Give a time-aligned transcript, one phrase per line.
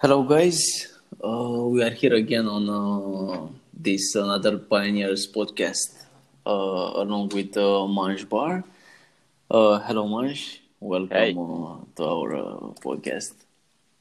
[0.00, 0.88] Hello, guys.
[1.22, 6.06] Uh, we are here again on uh, this another Pioneers podcast,
[6.46, 8.64] uh, along with uh, Manj Bahra.
[9.50, 10.58] Uh, hello, Manj.
[10.80, 11.32] Welcome Hey.
[11.36, 13.34] uh, to our uh, podcast.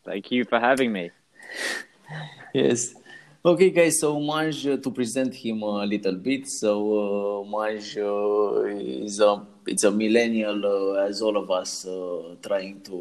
[0.06, 1.12] Thank you for having me.
[2.54, 2.96] Yes.
[3.46, 4.00] Okay, guys.
[4.00, 6.48] So Manj, uh, to present him a little bit.
[6.50, 8.66] So uh, Manj uh,
[9.06, 12.98] is a it's a millennial, uh, as all of us, uh, trying to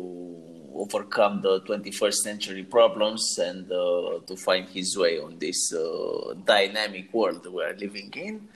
[0.79, 7.13] overcome the 21st century problems and uh, to find his way on this uh, dynamic
[7.13, 8.49] world we are living in.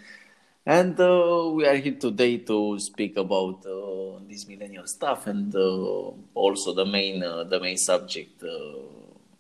[0.65, 6.13] And uh, we are here today to speak about uh, this millennial stuff, and uh,
[6.35, 8.41] also the main uh, the main subject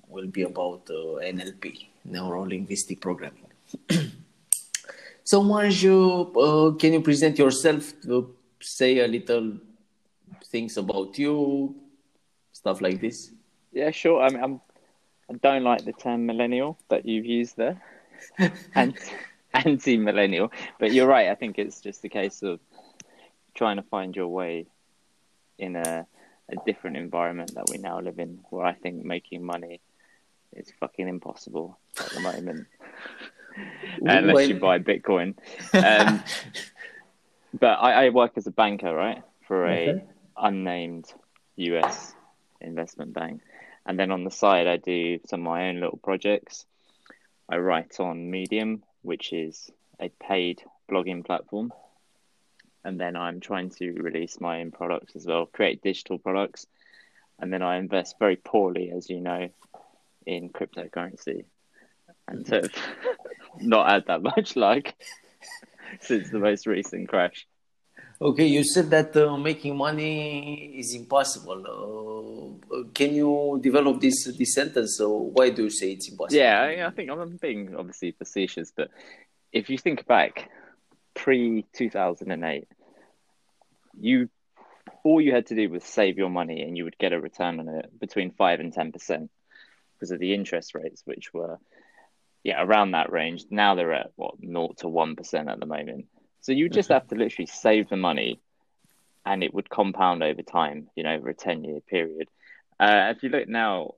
[0.08, 3.46] will be about NLP, neuro linguistic programming.
[5.22, 7.92] so, Manj, uh, can you present yourself?
[8.60, 9.58] Say a little
[10.50, 11.76] things about you,
[12.62, 13.32] stuff like this.
[13.72, 14.22] Yeah, sure.
[14.22, 14.60] I mean, I'm,
[15.28, 17.82] I don't like the term millennial that you've used there,
[18.74, 18.94] and
[19.52, 20.52] anti-millennial.
[20.78, 21.28] But you're right.
[21.28, 22.60] I think it's just a case of
[23.54, 24.66] trying to find your way
[25.58, 26.06] in a,
[26.50, 29.80] a different environment that we now live in, where I think making money
[30.54, 32.66] is fucking impossible at the moment,
[34.02, 35.34] unless you buy Bitcoin.
[35.74, 36.22] Um,
[37.58, 40.04] but I, I work as a banker, right, for a Okay.
[40.36, 41.12] unnamed
[41.56, 42.14] US
[42.64, 43.42] investment bank,
[43.86, 46.66] and then on the side I do some of my own little projects.
[47.48, 51.72] I write on Medium, which is a paid blogging platform,
[52.84, 56.66] and then I'm trying to release my own products as well, create digital products,
[57.38, 59.48] and then I invest very poorly, as you know,
[60.26, 61.44] in cryptocurrency,
[62.28, 62.70] and have
[63.60, 64.94] not had that much luck
[66.00, 67.46] since the most recent crash.
[68.22, 72.60] Okay, you said that uh, making money is impossible.
[72.72, 74.94] Uh, can you develop this this sentence?
[74.96, 76.40] So why do you say it's impossible?
[76.40, 78.90] Yeah, I, I think I'm being obviously facetious, but
[79.50, 80.50] if you think back
[81.14, 82.68] pre 2008,
[83.98, 84.28] you
[85.02, 87.58] all you had to do was save your money and you would get a return
[87.58, 89.28] on it between 5 and 10%
[89.94, 91.58] because of the interest rates, which were,
[92.44, 93.46] yeah, around that range.
[93.50, 96.06] Now they're at what, 0 to 1% at the moment.
[96.42, 98.40] So you just have to literally save the money
[99.24, 102.28] and it would compound over time, you know, over a 10 year period.
[102.80, 103.94] Uh, if you look now,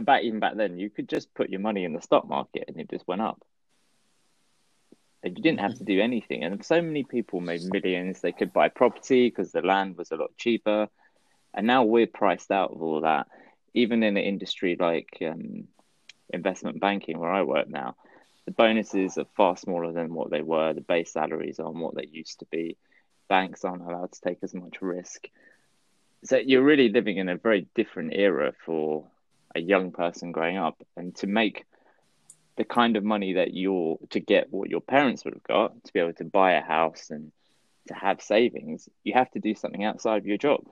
[0.00, 2.80] back even back then, you could just put your money in the stock market and
[2.80, 3.42] it just went up.
[5.22, 6.44] And you didn't have to do anything.
[6.44, 8.20] And so many people made millions.
[8.20, 10.88] They could buy property because the land was a lot cheaper.
[11.52, 13.26] And now we're priced out of all that.
[13.74, 15.68] Even in an industry like um,
[16.32, 17.96] investment banking, where I work now,
[18.50, 20.72] the bonuses are far smaller than what they were.
[20.72, 22.76] The base salaries aren't what they used to be.
[23.28, 25.28] Banks aren't allowed to take as much risk.
[26.24, 29.06] So you're really living in a very different era for
[29.54, 30.82] a young person growing up.
[30.96, 31.64] And to make
[32.56, 35.92] the kind of money that you're to get what your parents would have got to
[35.92, 37.30] be able to buy a house and
[37.86, 40.64] to have savings, you have to do something outside of your job.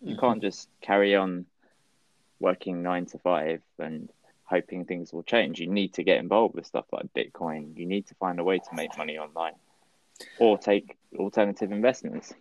[0.00, 0.20] You mm-hmm.
[0.20, 1.46] can't just carry on
[2.38, 4.08] working nine to five and
[4.46, 5.60] hoping things will change.
[5.60, 7.76] You need to get involved with stuff like Bitcoin.
[7.76, 9.54] You need to find a way to make money online
[10.38, 12.32] or take alternative investments.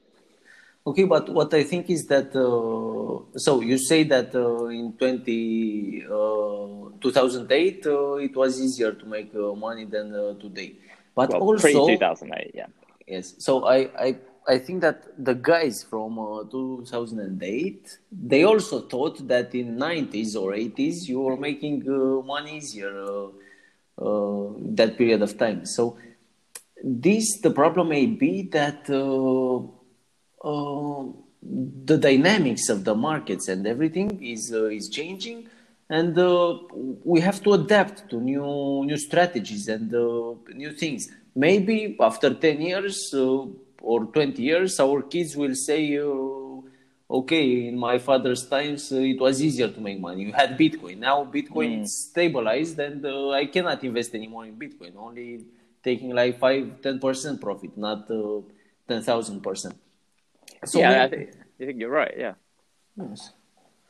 [0.87, 6.05] Okay, but what I think is that uh, so you say that uh, in 20,
[6.05, 10.75] uh, 2008 uh, it was easier to make uh, money than uh, today.
[11.15, 12.67] But Well, also pre 2008, yeah.
[13.07, 13.33] Yes.
[13.39, 14.15] So I, I,
[14.47, 20.53] I think that the guys from uh, 2008, they also thought that in 90s or
[20.53, 23.27] 80s you were making uh, money easier uh,
[23.97, 25.65] uh, that period of time.
[25.65, 25.97] So
[26.83, 29.57] this the problem may be that uh,
[30.47, 31.05] uh,
[31.41, 35.47] the dynamics of the markets and everything is is changing,
[35.89, 36.15] and
[37.03, 39.91] we have to adapt to new new strategies and
[40.53, 41.07] new things.
[41.35, 43.13] Maybe after ten years
[43.89, 45.97] or twenty years, our kids will say.
[45.97, 46.35] Uh,
[47.09, 50.23] Okay, in my father's times, uh, it was easier to make money.
[50.23, 50.97] You had Bitcoin.
[50.97, 54.95] Now Bitcoin is stabilized, and uh, I cannot invest anymore in Bitcoin.
[54.97, 55.45] Only
[55.83, 58.41] taking like five, ten percent profit, not uh,
[58.87, 59.75] ten thousand percent.
[60.65, 61.29] So yeah, I think,
[61.61, 62.33] I think you're right, yeah.
[62.97, 63.33] Yes.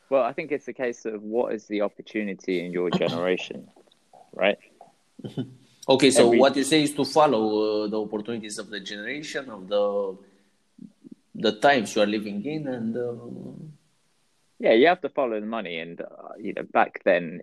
[0.10, 3.70] Well, I think it's a case of what is the opportunity in your generation,
[4.34, 4.60] right?
[5.88, 9.50] Okay, so Every- what you say is to follow uh, the opportunities of the generation
[9.50, 10.18] of the
[11.38, 13.14] the times you are living in, and uh,
[14.58, 17.42] Yeah, you have to follow the money, and uh, you know, back then,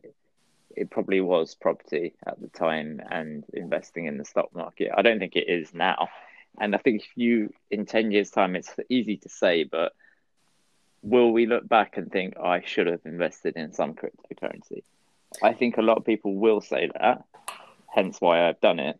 [0.74, 4.90] it probably was property at the time and investing in the stock market.
[4.96, 6.08] I don't think it is now,
[6.58, 9.92] and I think if you in ten years' time, it's easy to say, but
[11.02, 14.82] will we look back and think oh, I should have invested in some cryptocurrency?
[15.42, 17.24] I think a lot of people will say that,
[17.92, 18.98] hence why I've done it.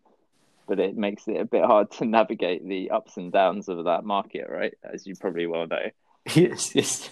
[0.67, 4.05] But it makes it a bit hard to navigate the ups and downs of that
[4.05, 4.73] market, right?
[4.83, 5.89] As you probably well know.
[6.35, 7.09] Yes, yes.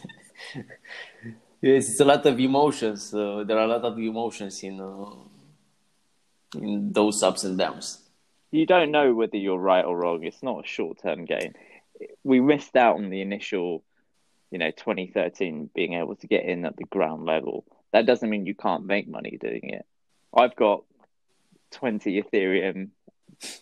[1.61, 3.13] yes, it's a lot of emotions.
[3.13, 5.05] Uh, there are a lot of emotions in uh,
[6.57, 7.99] in those ups and downs.
[8.51, 10.23] You don't know whether you're right or wrong.
[10.23, 11.55] It's not a short term gain.
[12.23, 13.83] We missed out on the initial,
[14.49, 17.65] you know, 2013 being able to get in at the ground level.
[17.91, 19.85] That doesn't mean you can't make money doing it.
[20.33, 20.85] I've got
[21.71, 22.89] 20 Ethereum,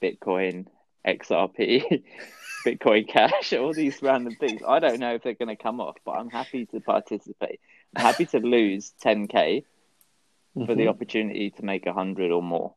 [0.02, 0.68] Bitcoin,
[1.08, 2.04] XRP,
[2.66, 4.62] Bitcoin Cash, all these random things.
[4.68, 7.60] I don't know if they're going to come off, but I'm happy to participate.
[7.96, 10.66] I'm happy to lose 10k mm-hmm.
[10.66, 10.90] for the mm-hmm.
[10.90, 12.76] opportunity to make 100 or more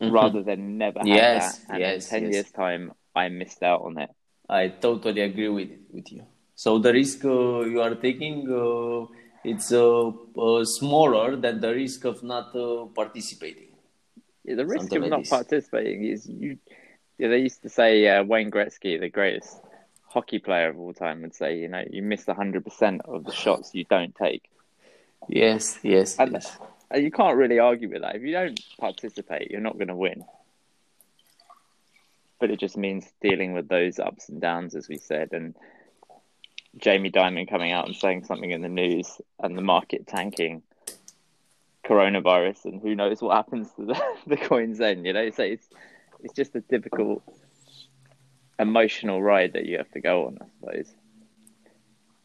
[0.00, 0.12] mm-hmm.
[0.12, 1.70] rather than never have yes, that.
[1.70, 2.34] And yes, in 10 yes.
[2.34, 4.10] years' time, I missed out on it.
[4.48, 6.24] I totally agree with, with you.
[6.54, 9.06] So the risk uh, you are taking, uh,
[9.44, 13.73] it's uh, uh smaller than the risk of not uh, participating.
[14.44, 16.58] Yeah, the risk of not participating is you.
[17.18, 19.56] Yeah, they used to say uh, Wayne Gretzky, the greatest
[20.06, 23.32] hockey player of all time, would say, you know, you miss hundred percent of the
[23.32, 24.50] shots you don't take.
[25.28, 26.58] Yes, yes, and, yes.
[26.90, 28.16] And you can't really argue with that.
[28.16, 30.24] If you don't participate, you're not going to win.
[32.38, 35.54] But it just means dealing with those ups and downs, as we said, and
[36.76, 40.62] Jamie Dimon coming out and saying something in the news, and the market tanking
[41.84, 45.04] coronavirus, and who knows what happens to the, the coins then.
[45.04, 45.68] You know, so it's
[46.22, 47.22] it's just a difficult
[48.58, 50.94] emotional ride that you have to go on, I suppose.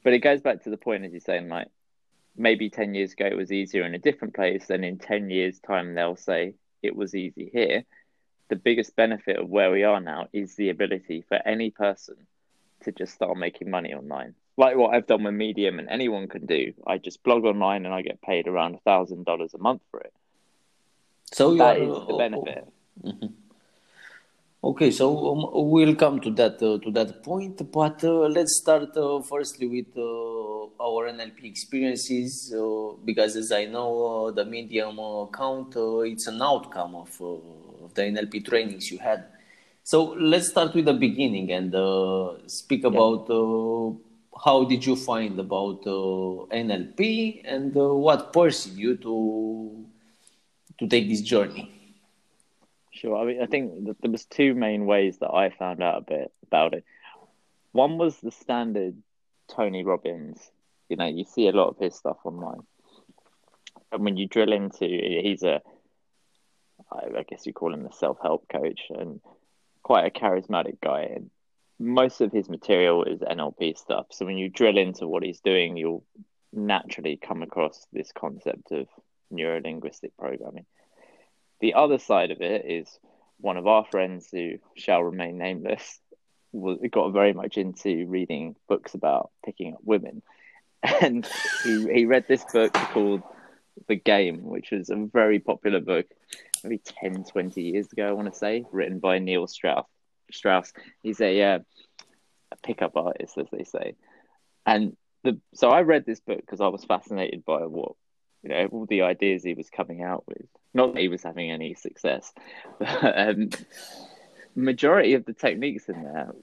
[0.03, 1.67] But it goes back to the point, as you're saying, like
[2.37, 5.59] maybe 10 years ago it was easier in a different place, and in 10 years'
[5.59, 7.83] time they'll say it was easy here.
[8.47, 12.15] The biggest benefit of where we are now is the ability for any person
[12.83, 14.35] to just start making money online.
[14.59, 16.73] Like what I've done with Medium, and anyone can do.
[16.85, 20.01] I just blog online and I get paid around a thousand dollars a month for
[20.01, 20.13] it.
[21.31, 22.67] So that is the benefit.
[23.01, 23.27] Mm-hmm.
[24.61, 28.97] Okay, so um, we'll come to that uh, to that point, but uh, let's start
[28.97, 33.91] uh, firstly with uh, our NLP experiences, uh, because as I know,
[34.27, 35.73] uh, the Medium account
[36.11, 39.23] it's an outcome of, of, the NLP trainings you had.
[39.83, 41.71] So let's start with the beginning and
[42.51, 42.89] speak yeah.
[42.89, 43.29] about
[44.43, 49.85] how did you find about uh, NLP and uh, what pursued you to
[50.79, 51.71] to take this journey.
[52.91, 53.17] Sure.
[53.17, 56.31] I mean, I think there was two main ways that I found out a bit
[56.47, 56.83] about it.
[57.71, 58.95] One was the standard
[59.47, 60.39] Tony Robbins.
[60.89, 62.63] You know, you see a lot of his stuff online,
[63.91, 65.61] and when you drill into, he's a,
[66.91, 69.21] I guess you call him a self-help coach, and
[69.83, 71.01] quite a charismatic guy.
[71.15, 71.29] And
[71.79, 74.07] most of his material is NLP stuff.
[74.11, 76.03] So when you drill into what he's doing, you'll
[76.51, 78.87] naturally come across this concept of
[79.31, 80.65] neuro linguistic programming.
[81.61, 82.99] The other side of it is
[83.39, 85.99] one of our friends who shall remain nameless
[86.51, 90.21] was, got very much into reading books about picking up women.
[91.01, 91.27] And
[91.65, 93.21] he, he read this book called
[93.87, 96.05] The Game, which was a very popular book,
[96.63, 99.85] maybe 10, 20 years ago, I want to say, written by Neil Strauss.
[100.33, 100.73] Strauss.
[101.03, 101.59] He's a, uh,
[102.51, 103.95] a pickup artist, as they say.
[104.65, 107.93] And the, so I read this book because I was fascinated by what
[108.43, 110.45] you know all the ideas he was coming out with.
[110.73, 112.31] Not that he was having any success,
[112.79, 113.49] but um,
[114.55, 116.33] majority of the techniques in there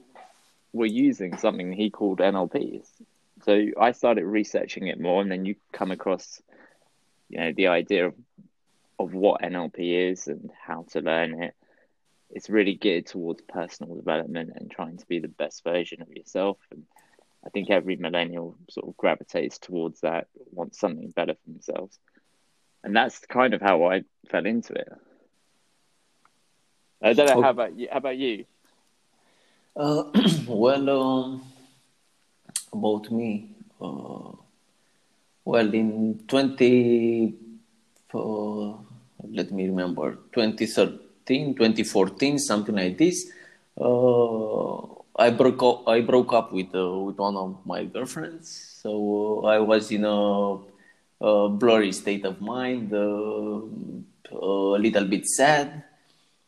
[0.73, 2.85] were using something he called NLPs.
[3.43, 6.41] So I started researching it more, and then you come across,
[7.29, 8.13] you know, the idea of
[8.99, 11.55] of what NLP is and how to learn it.
[12.29, 16.57] It's really geared towards personal development and trying to be the best version of yourself.
[16.71, 16.83] And
[17.45, 21.97] I think every millennial sort of gravitates towards that, wants something better for themselves.
[22.83, 24.89] And that's kind of how I fell into it.
[27.01, 27.41] I don't know.
[27.41, 27.87] How about you?
[27.91, 28.45] How about you?
[29.75, 30.03] Uh,
[30.47, 31.43] well, um,
[32.73, 34.31] about me, uh,
[35.45, 37.35] well, in 20,
[38.13, 38.73] uh,
[39.29, 43.29] let me remember, 2013, 2014, something like this,
[43.79, 45.87] uh, I broke up.
[45.87, 48.77] I broke up with uh, with one of my girlfriends.
[48.81, 50.57] So uh, I was in a,
[51.21, 53.61] a, blurry state of mind, uh,
[54.31, 55.83] a little bit sad,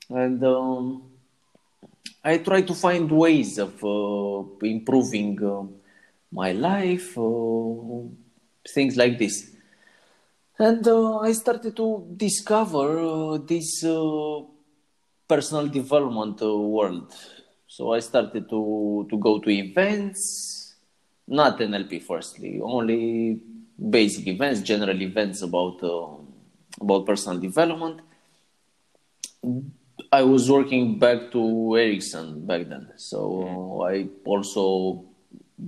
[0.10, 1.04] and um,
[2.24, 5.64] I tried to find ways of uh, improving uh,
[6.32, 8.06] my life, uh,
[8.72, 9.50] things like this.
[10.60, 13.84] And I started to discover this
[15.30, 17.14] personal development world
[17.68, 20.60] so I started to, to go to events
[21.30, 22.02] not NLP.
[22.02, 23.40] Firstly, only
[23.78, 26.18] basic events, general events about uh,
[26.82, 28.02] about personal development.
[30.12, 35.06] I was working back to Ericsson back then, so I also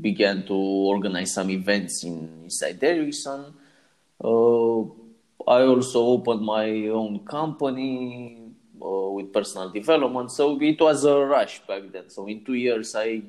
[0.02, 3.54] began to organize some events in, inside Ericsson.
[4.24, 4.82] Uh,
[5.48, 8.41] I also opened my own company uh,
[9.14, 12.10] with personal development, so it was a rush back then.
[12.10, 13.22] So in two years, I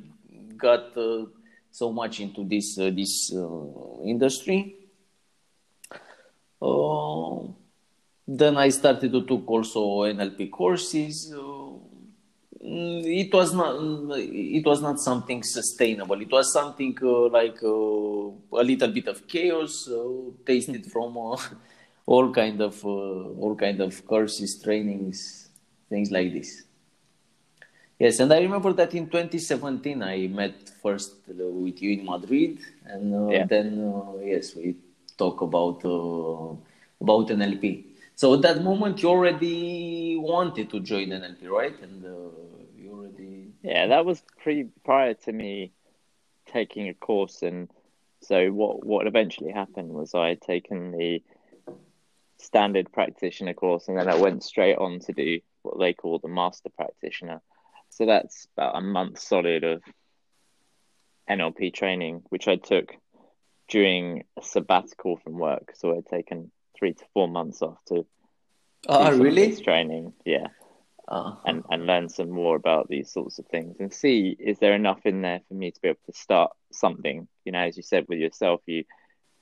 [0.56, 1.26] got uh,
[1.70, 4.76] so much into this uh, this uh, industry.
[6.60, 7.48] Uh,
[8.26, 11.32] then I started to take also NLP courses.
[12.64, 13.74] Mm, it was not
[14.18, 16.20] it was not something sustainable.
[16.20, 21.36] It was something uh, like uh, a little bit of chaos uh, tasted from uh,
[22.06, 25.41] all kind of uh, all kind of courses trainings
[25.92, 26.64] things like this.
[27.98, 32.58] Yes and i remember that in 2017 i met first uh, with you in madrid
[32.86, 33.46] and uh, Yeah.
[33.52, 34.74] then uh, yes we
[35.16, 36.54] talk about uh,
[37.04, 37.64] about nlp
[38.16, 41.76] so at that moment you already wanted to join nlp right?
[41.82, 42.02] And
[42.78, 45.72] you already Yeah, that was pre prior to me
[46.52, 47.68] taking a course, and
[48.20, 51.22] so what what eventually happened was I had taken the
[52.38, 56.28] standard practitioner course, and then I went straight on to do what they call the
[56.28, 57.40] master practitioner.
[57.90, 59.82] So that's about a month solid of
[61.30, 62.94] NLP training, which I took
[63.68, 65.72] during a sabbatical from work.
[65.74, 68.06] So I'd taken three to four months off to
[68.88, 70.12] of really this training.
[70.24, 70.48] Yeah
[71.08, 71.40] Ah.
[71.44, 75.04] and, and learn some more about these sorts of things and see is there enough
[75.04, 78.06] in there for me to be able to start something you know as you said
[78.08, 78.84] with yourself you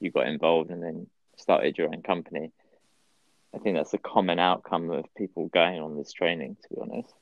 [0.01, 2.51] you got involved and then started your own company
[3.55, 7.15] i think that's a common outcome of people going on this training to be honest.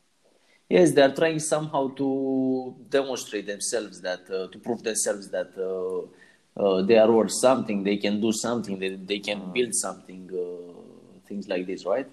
[0.71, 6.61] Yes, they are trying somehow to demonstrate themselves that uh, to prove themselves that uh,
[6.63, 11.27] uh, they are worth something, they can do something, they, they can build something, uh,
[11.27, 12.07] things like this, right?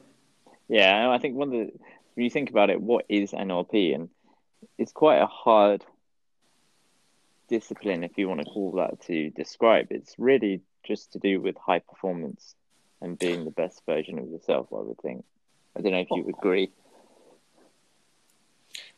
[0.68, 1.72] yeah i think one of the
[2.14, 4.10] when you think about it what is nlp and
[4.80, 5.86] it's quite a hard
[7.48, 9.88] discipline if you want to call that to describe.
[9.90, 12.56] It's really just to do with high performance
[13.02, 15.24] and being the best version of yourself i would think
[15.78, 16.72] i don't know if you agree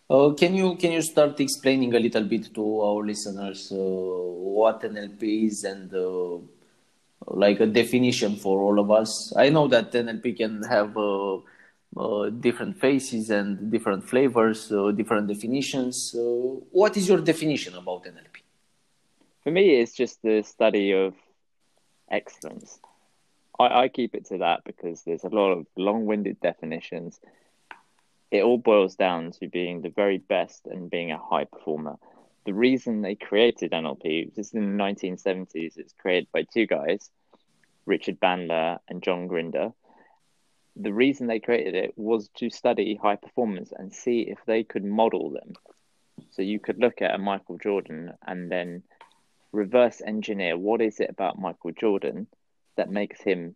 [0.09, 4.81] Uh, can you can you start explaining a little bit to our listeners uh, what
[4.85, 6.37] NLP is and uh,
[7.27, 9.33] like a definition for all of us?
[9.35, 11.35] I know that NLP can have uh,
[11.97, 16.15] uh, different faces and different flavors, uh, different definitions.
[16.15, 16.21] Uh,
[16.71, 18.43] what is your definition about NLP?
[19.43, 21.15] For me, it's just the study of
[22.09, 22.79] excellence.
[23.59, 27.19] I, I keep it to that because there's a lot of long winded definitions.
[28.31, 31.97] It all boils down to being the very best and being a high performer.
[32.45, 35.77] The reason they created NLP was in the 1970s.
[35.77, 37.09] It's created by two guys,
[37.85, 39.71] Richard Bandler and John Grinder.
[40.75, 44.85] The reason they created it was to study high performance and see if they could
[44.85, 45.53] model them.
[46.31, 48.83] So you could look at a Michael Jordan and then
[49.51, 52.27] reverse engineer what is it about Michael Jordan
[52.77, 53.55] that makes him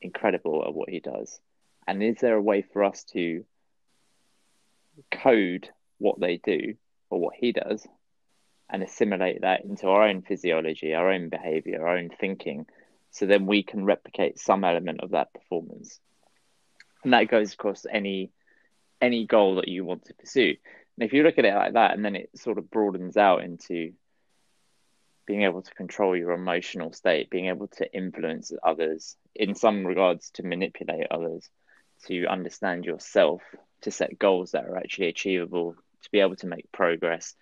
[0.00, 1.40] incredible at what he does?
[1.86, 3.44] And is there a way for us to
[5.10, 6.74] code what they do
[7.10, 7.86] or what he does
[8.68, 12.66] and assimilate that into our own physiology, our own behavior, our own thinking,
[13.10, 16.00] so then we can replicate some element of that performance.
[17.04, 18.32] And that goes across any
[19.00, 20.56] any goal that you want to pursue.
[20.96, 23.44] And if you look at it like that, and then it sort of broadens out
[23.44, 23.92] into
[25.26, 30.30] being able to control your emotional state, being able to influence others, in some regards,
[30.30, 31.48] to manipulate others,
[32.06, 33.42] to understand yourself,
[33.82, 37.34] to set goals that are actually achievable, to be able to make progress.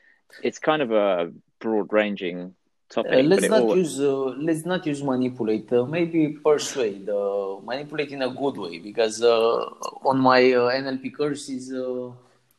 [0.42, 2.54] It's kind of a broad ranging
[2.88, 3.12] topic.
[3.12, 5.72] Uh, let's not all- use uh, let's not use manipulate.
[5.72, 7.08] Uh, maybe persuade.
[7.08, 9.64] Uh, manipulate in a good way because uh,
[10.04, 11.72] on my uh, NLP courses,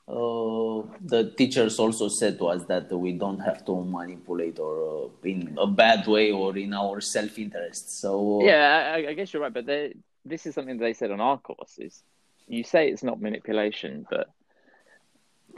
[0.07, 5.09] uh, the teachers also said to us that we don't have to manipulate or uh,
[5.27, 7.99] in a bad way or in our self interest.
[7.99, 11.21] So uh, Yeah, I, I guess you're right, but this is something they said on
[11.21, 12.03] our courses.
[12.47, 14.29] You say it's not manipulation, but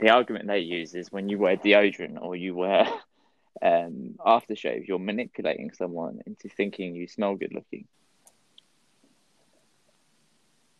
[0.00, 2.86] the argument they use is when you wear deodorant or you wear
[3.62, 7.86] um, aftershave, you're manipulating someone into thinking you smell good looking.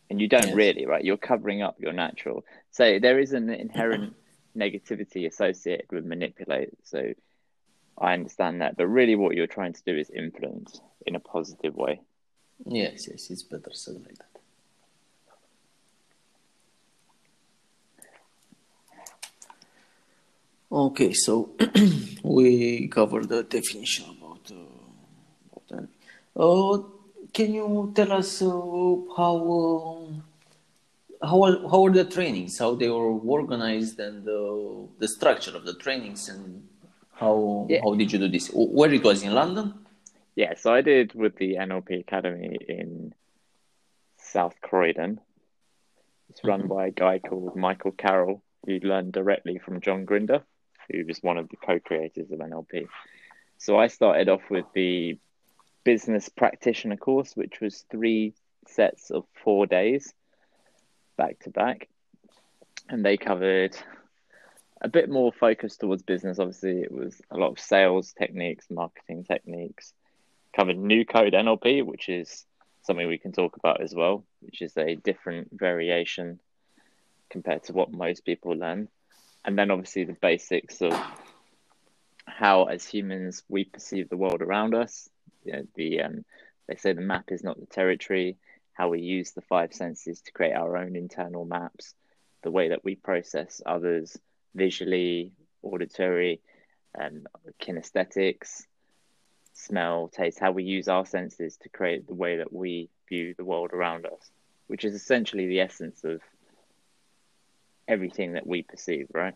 [0.09, 0.55] And you don't Yes.
[0.55, 1.03] really, right?
[1.03, 2.43] You're covering up your natural.
[2.71, 4.15] So there is an inherent
[4.55, 6.69] negativity associated with manipulate.
[6.83, 7.13] So
[7.97, 8.77] I understand that.
[8.77, 12.01] But really, what you're trying to do is influence in a positive way.
[12.65, 14.25] yes, yes, it's better said like that.
[20.71, 21.55] Okay, so
[22.23, 25.89] we covered the definition about, uh, about.
[26.35, 26.83] Uh,
[27.33, 28.47] can you tell us uh,
[29.17, 30.23] how um,
[31.21, 32.57] how are, how are the trainings?
[32.57, 36.67] How they were organized and uh, the structure of the trainings and
[37.13, 37.81] how Yeah.
[37.83, 38.49] how did you do this?
[38.53, 39.73] Where it was in London?
[40.35, 43.13] Yeah, so I did with the NLP Academy in
[44.17, 45.19] South Croydon.
[46.29, 50.43] It's run by a guy called Michael Carroll, who learned directly from John Grinder,
[50.89, 52.87] who was one of the co-creators of NLP.
[53.57, 55.17] So I started off with the
[55.83, 58.33] business practitioner course, which was three
[58.67, 60.13] sets of four days
[61.19, 61.89] back to back.
[62.87, 63.75] And they covered
[64.81, 66.39] a bit more focus towards business.
[66.39, 69.93] Obviously, it was a lot of sales techniques, marketing techniques,
[70.55, 72.45] covered new code NLP, which is
[72.83, 76.39] something we can talk about as well, which is a different variation
[77.29, 78.87] compared to what most people learn.
[79.43, 80.93] And then obviously the basics of
[82.25, 85.09] how as humans we perceive the world around us.
[85.43, 86.25] You know, the um,
[86.67, 88.37] they say the map is not the territory,
[88.79, 91.93] how we use the five senses to create our own internal maps,
[92.43, 94.17] the way that we process others
[94.55, 96.39] visually, auditory,
[96.95, 97.27] and
[97.61, 98.63] kinesthetics,
[99.51, 103.43] smell, taste, how we use our senses to create the way that we view the
[103.43, 104.31] world around us,
[104.67, 106.21] which is essentially the essence of
[107.85, 109.33] everything that we perceive, right?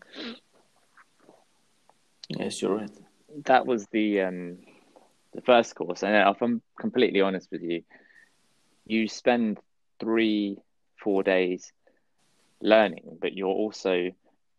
[2.30, 2.90] Yes, you're right.
[3.44, 4.56] That was the um,
[5.34, 7.82] the first course, and if I'm completely honest with you,
[8.86, 9.58] you spend
[10.00, 10.58] three,
[11.02, 11.72] four days
[12.60, 14.10] learning, but you're also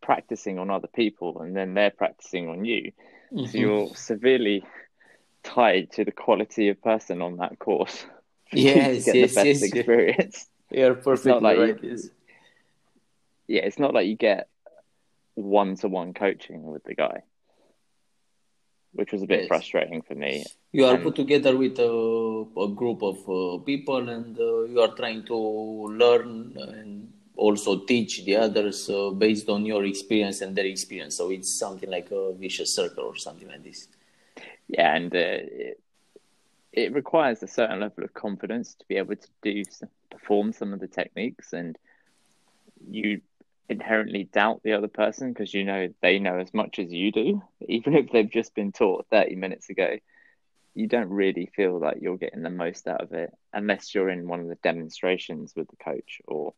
[0.02, 2.92] practicing on other people, and then they're practicing on you.
[3.32, 3.46] Mm-hmm.
[3.46, 4.64] So you're severely
[5.42, 8.04] tied to the quality of person on that course.
[8.52, 10.46] you Yes, get yes, the best yes, experience.
[10.70, 11.78] You're perfectly like you- right.
[11.82, 12.08] Yes.
[13.48, 14.48] Yeah, it's not like you get
[15.34, 17.22] one to one coaching with the guy,
[18.96, 19.48] which was a bit Yes.
[19.48, 20.44] frustrating for me.
[20.72, 21.92] You are Um, put together with a,
[22.66, 25.36] a group of uh, people and uh, you are trying to
[26.02, 31.16] learn and also teach the others uh, based on your experience and their experience.
[31.16, 33.88] So it's something like a vicious circle or something like this.
[34.68, 35.80] Yeah, and uh, it,
[36.72, 39.62] it requires a certain level of confidence to be able to do
[40.10, 41.76] perform some of the techniques, and
[42.90, 43.20] you
[43.68, 47.42] inherently doubt the other person because you know they know as much as you do,
[47.68, 49.96] even if they've just been taught 30 minutes ago.
[50.74, 54.28] You don't really feel like you're getting the most out of it unless you're in
[54.28, 56.52] one of the demonstrations with the coach or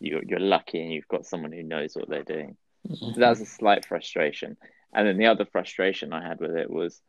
[0.00, 2.56] you're, you're lucky and you've got someone who knows what they're doing.
[2.94, 4.56] So that was a slight frustration.
[4.94, 7.02] And then the other frustration I had with it was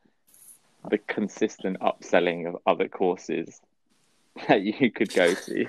[0.90, 3.62] the consistent upselling of other courses
[4.48, 5.68] that you could go to.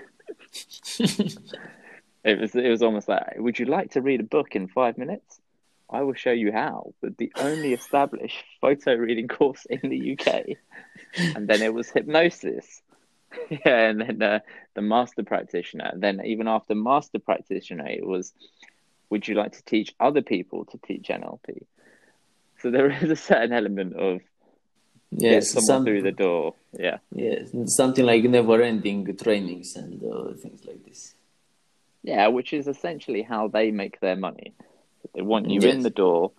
[2.26, 4.98] it was it was almost like, would you like to read a book in five
[4.98, 5.40] minutes?
[5.88, 6.92] I will show you how.
[7.00, 10.56] But the only established photo reading course in the UK,
[11.36, 12.82] and then it was hypnosis.
[13.50, 14.38] Yeah, and then uh,
[14.74, 15.92] the master practitioner.
[15.94, 18.32] Then even after master practitioner, it was,
[19.10, 21.66] would you like to teach other people to teach NLP?
[22.60, 24.20] So there is a certain element of
[25.10, 26.54] get Yes, someone some, through the door.
[26.78, 31.15] Yeah, yes, something like never-ending trainings and uh, things like this.
[32.06, 34.54] Yeah, which is essentially how they make their money.
[35.12, 36.30] They want you in the door,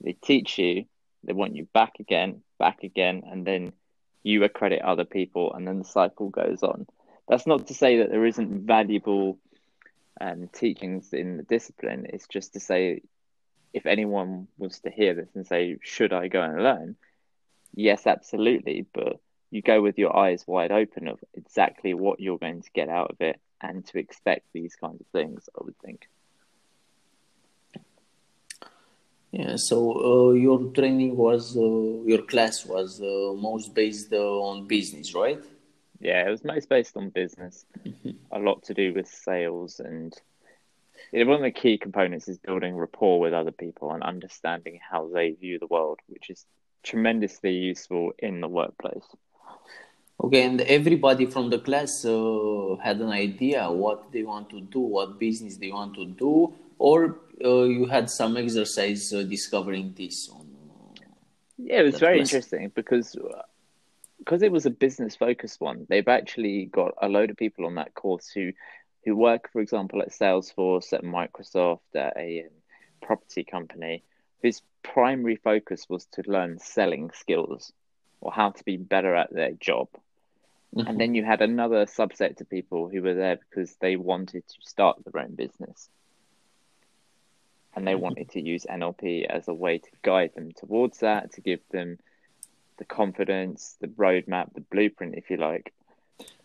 [0.00, 0.84] they teach you,
[1.22, 3.72] they want you back again, back again, and then
[4.24, 6.88] you accredit other people, and then the cycle goes on.
[7.28, 9.38] That's not to say that there isn't valuable
[10.20, 12.06] um, teachings in the discipline.
[12.08, 13.02] It's just to say,
[13.72, 16.96] if anyone was to hear this and say, "Should I go and learn?"
[17.74, 19.20] Yes, absolutely, but
[19.52, 23.12] you go with your eyes wide open of exactly what you're going to get out
[23.12, 25.48] of it, and to expect these kinds of things.
[25.58, 26.08] I would think.
[29.32, 34.66] Yeah, so uh, your training was, uh, your class was uh, most based uh, on
[34.66, 35.42] business, right?
[36.00, 37.66] Yeah, it was most based on business,
[38.30, 40.14] a lot to do with sales, and
[41.12, 45.30] one of the key components is building rapport with other people and understanding how they
[45.32, 46.46] view the world, which is
[46.82, 49.04] tremendously useful in the workplace.
[50.18, 54.80] Okay, and everybody from the class uh, had an idea what they want to do,
[54.80, 60.28] what business they want to do, or uh, you had some exercise uh, discovering this
[60.30, 60.46] on.
[61.58, 63.16] Yeah, it was very was- interesting because
[64.18, 65.86] because it was a business focused one.
[65.88, 68.52] They've actually got a load of people on that course who
[69.04, 72.50] who work, for example, at Salesforce, at Microsoft, at a um,
[73.00, 74.02] property company,
[74.42, 77.72] whose primary focus was to learn selling skills
[78.20, 79.88] or how to be better at their job.
[80.76, 84.54] And then you had another subset of people who were there because they wanted to
[84.60, 85.88] start their own business.
[87.76, 91.42] and they wanted to use NLP as a way to guide them towards that, to
[91.42, 91.98] give them
[92.78, 95.72] the confidence, the roadmap, the blueprint, if you like.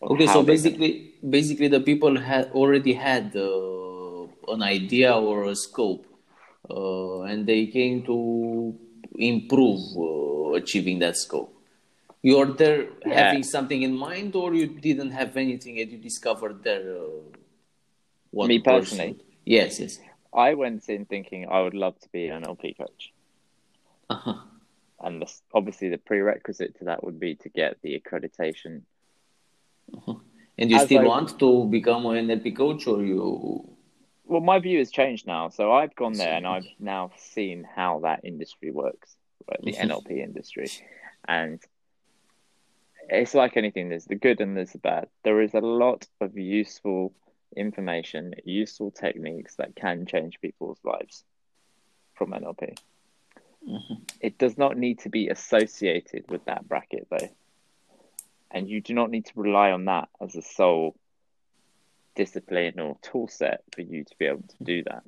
[0.02, 6.04] Okay, so basically, basically, the people had already had uh, an idea or a scope,
[6.68, 8.78] uh, and they came to
[9.16, 11.54] improve uh, achieving that scope.
[12.22, 13.26] You're there yeah.
[13.26, 16.96] having something in mind, or you didn't have anything, and you discovered there.
[16.96, 19.26] Uh, Me personally, person.
[19.44, 19.98] yes, yes.
[20.32, 23.12] I went in thinking I would love to be an NLP coach.
[24.08, 24.34] Uh-huh.
[25.00, 28.82] And the, obviously, the prerequisite to that would be to get the accreditation.
[29.92, 30.14] Uh-huh.
[30.56, 33.68] And you As still I, want to become an NLP coach, or you?
[34.24, 35.48] Well, my view has changed now.
[35.48, 39.16] So I've gone there and I've now seen how that industry works,
[39.50, 39.60] right?
[39.62, 39.90] the mm-hmm.
[39.90, 40.68] NLP industry.
[41.26, 41.60] And
[43.08, 45.08] it's like anything there's the good and there's the bad.
[45.24, 47.14] There is a lot of useful
[47.56, 51.24] information, useful techniques that can change people's lives
[52.14, 52.76] from NLP.
[53.68, 53.94] Mm-hmm.
[54.20, 57.28] It does not need to be associated with that bracket, though.
[58.50, 60.94] And you do not need to rely on that as a sole
[62.14, 65.02] discipline or tool set for you to be able to do that.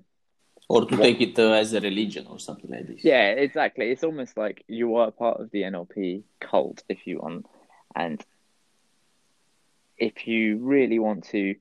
[0.68, 3.04] Or to what, take it uh, as a religion or something like this.
[3.04, 3.90] Yeah, exactly.
[3.90, 7.46] It's almost like you are part of the NLP cult, if you want.
[7.94, 8.24] And
[9.96, 11.54] if you really want to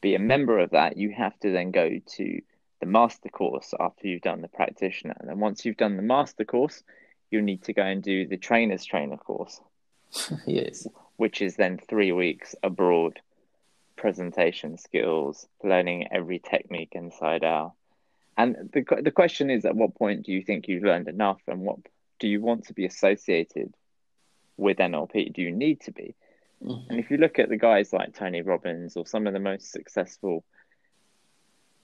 [0.00, 2.40] be a member of that, you have to then go to
[2.80, 5.14] the master course after you've done the practitioner.
[5.20, 6.82] And then once you've done the master course,
[7.30, 9.60] you'll need to go and do the trainer's trainer course.
[10.46, 10.86] yes.
[11.16, 13.20] Which is then three weeks abroad,
[13.96, 17.74] presentation skills, learning every technique inside out.
[18.36, 21.60] And the the question is, at what point do you think you've learned enough, and
[21.60, 21.78] what
[22.18, 23.74] do you want to be associated
[24.56, 25.32] with NLP?
[25.32, 26.14] Do you need to be?
[26.64, 26.90] Mm-hmm.
[26.90, 29.72] And if you look at the guys like Tony Robbins or some of the most
[29.72, 30.44] successful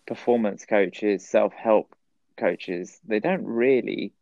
[0.06, 1.94] performance coaches, self help
[2.36, 4.12] coaches, they don't really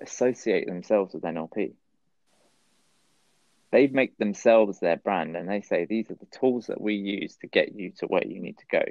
[0.00, 1.72] associate themselves with NLP.
[3.70, 7.36] They make themselves their brand and they say, these are the tools that we use
[7.36, 8.82] to get you to where you need to go.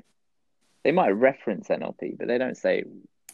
[0.83, 2.83] They might reference NLP, but they don't say,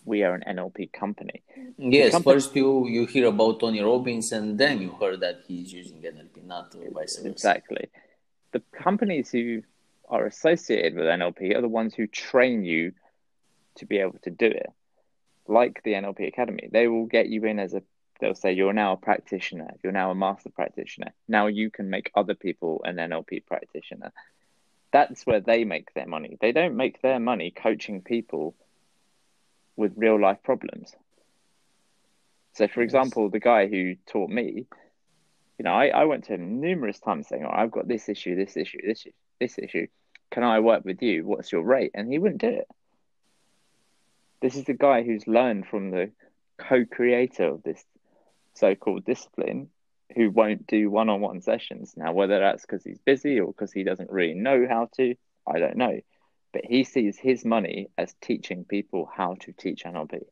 [0.05, 1.43] we are an NLP company.
[1.77, 2.33] Yes, company...
[2.35, 6.45] first you you hear about Tony Robbins, and then you heard that he's using NLP,
[6.45, 7.27] not vice versa.
[7.27, 7.89] Exactly.
[8.51, 9.63] The companies who
[10.09, 12.93] are associated with NLP are the ones who train you
[13.75, 14.69] to be able to do it.
[15.47, 17.81] Like the NLP Academy, they will get you in as a.
[18.19, 19.71] They'll say you're now a practitioner.
[19.83, 21.13] You're now a master practitioner.
[21.27, 24.13] Now you can make other people an NLP practitioner.
[24.91, 26.37] That's where they make their money.
[26.39, 28.55] They don't make their money coaching people
[29.75, 30.95] with real life problems.
[32.53, 34.67] So, for example, the guy who taught me,
[35.57, 38.35] you know, I, I went to him numerous times saying, oh, I've got this issue,
[38.35, 39.87] this issue, this issue, this issue.
[40.31, 41.25] Can I work with you?
[41.25, 41.91] What's your rate?
[41.93, 42.67] And he wouldn't do it.
[44.41, 46.11] This is the guy who's learned from the
[46.57, 47.83] co creator of this
[48.53, 49.69] so called discipline
[50.15, 51.93] who won't do one on one sessions.
[51.97, 55.15] Now, whether that's because he's busy or because he doesn't really know how to,
[55.47, 55.99] I don't know
[56.53, 60.23] but he sees his money as teaching people how to teach NLP,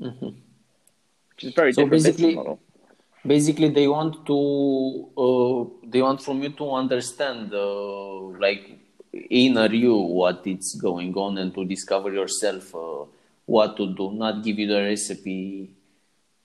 [0.00, 0.26] mm-hmm.
[0.26, 2.60] which is very so different business model.
[3.24, 8.78] Basically, they want to uh, they want from you to understand, uh, like
[9.28, 13.04] inner you, what is going on, and to discover yourself uh,
[13.44, 14.12] what to do.
[14.12, 15.70] Not give you the recipe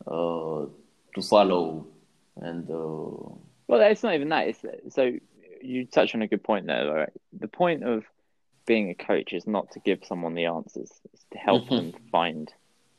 [0.06, 0.66] uh,
[1.16, 1.88] to follow,
[2.36, 3.36] and uh,
[3.68, 4.48] well, it's not even that.
[4.50, 5.14] It's, so
[5.62, 6.92] you touch on a good point there.
[6.92, 7.14] Right?
[7.40, 8.04] The point of
[8.66, 11.76] being a coach is not to give someone the answers; it's to help mm-hmm.
[11.76, 12.54] them find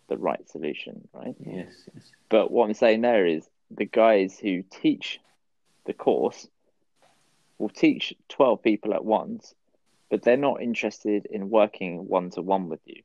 [0.09, 1.35] the right solution, right?
[1.41, 2.05] Yes, yes.
[2.29, 5.21] But what I'm saying there is the guys who teach
[5.87, 6.47] the course
[7.59, 9.55] will teach 12 people at once,
[10.11, 13.03] but they're not interested in working one to one with you.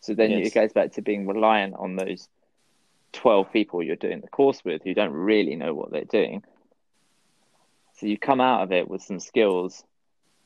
[0.00, 0.48] So then yes.
[0.48, 2.28] it goes back to being reliant on those
[3.12, 6.44] 12 people you're doing the course with who don't really know what they're doing
[7.98, 9.84] so you come out of it with some skills,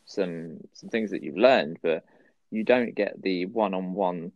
[0.07, 2.05] some some things that you've learned, but
[2.51, 4.33] you don't get the one-on-one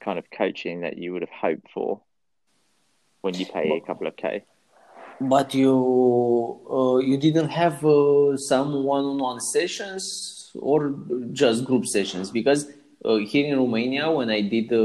[0.00, 2.00] kind of coaching that you would have hoped for
[3.20, 4.44] when you pay a couple of k.
[5.20, 5.72] But you
[6.70, 10.94] uh, you didn't have uh, some one-on-one sessions or
[11.32, 12.70] just group sessions because
[13.04, 14.78] uh, here in Romania when I did uh,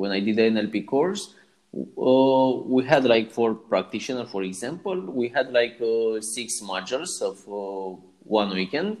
[0.00, 1.34] when I did the NLP course
[1.74, 7.36] uh, we had like for practitioner, for example, we had like uh, six modules of
[7.48, 8.98] uh, one weekend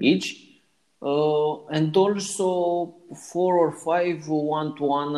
[0.00, 0.60] each,
[1.02, 2.94] uh, and also
[3.32, 5.14] four or five one-to-one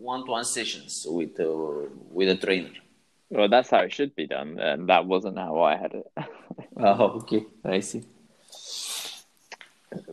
[0.00, 1.38] one-to-one sessions with
[2.10, 2.70] with a trainer.
[3.30, 6.06] Well, that's how it should be done, and that wasn't how I had it.
[6.78, 8.02] oh, okay, I see.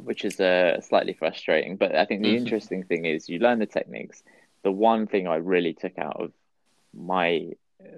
[0.03, 1.75] which is uh, slightly frustrating.
[1.75, 2.37] But I think the Mhm.
[2.37, 4.23] interesting thing is you learn the techniques.
[4.63, 6.31] The one thing I really took out of
[6.93, 7.49] my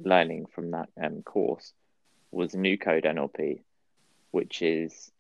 [0.02, 1.74] learning from that um, course
[2.32, 3.62] was New Code NLP,
[4.32, 5.12] which is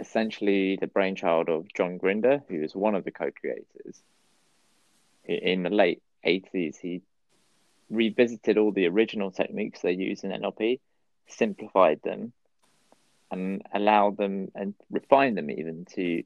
[0.00, 4.02] essentially the brainchild of John Grinder, who is one of the co-creators.
[5.24, 7.02] In the late 80s, he
[7.88, 10.80] revisited all the original techniques they use in NLP,
[11.28, 12.32] simplified them,
[13.30, 16.22] and allowed them and refined them even to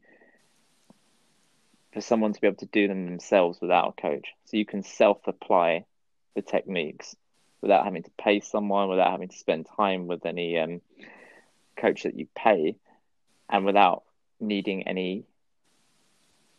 [1.92, 4.28] for someone to be able to do them themselves without a coach.
[4.44, 5.84] So you can self-apply
[6.34, 7.16] the techniques
[7.60, 10.80] without having to pay someone, without having to spend time with any um,
[11.76, 12.76] coach that you pay,
[13.48, 14.04] and without
[14.40, 15.24] needing any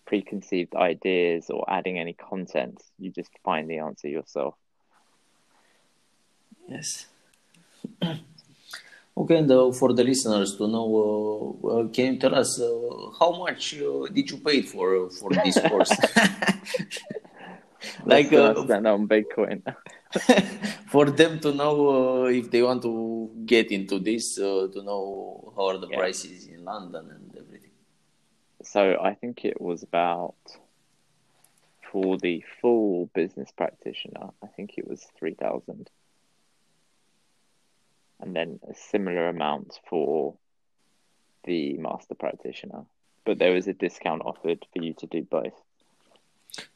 [0.05, 2.81] preconceived ideas or adding any content.
[2.97, 4.55] You just find the answer yourself.
[6.67, 7.07] Yes.
[9.19, 10.87] Okay, and uh, for the listeners to know,
[11.63, 12.69] uh, uh, can you tell us uh,
[13.19, 15.91] how much uh, did you pay for uh, for this course?
[18.05, 18.53] like uh,
[18.95, 19.61] on Bitcoin.
[20.87, 25.53] for them to know uh, if they want to get into this, uh, to know
[25.55, 25.97] how are the Yeah.
[25.97, 27.71] prices in London and everything.
[28.63, 30.35] So I think it was about
[31.91, 35.89] for the full business practitioner, I think it was three thousand.
[38.21, 40.35] And then a similar amount for
[41.45, 42.83] the master practitioner.
[43.25, 45.53] But there was a discount offered for you to do both.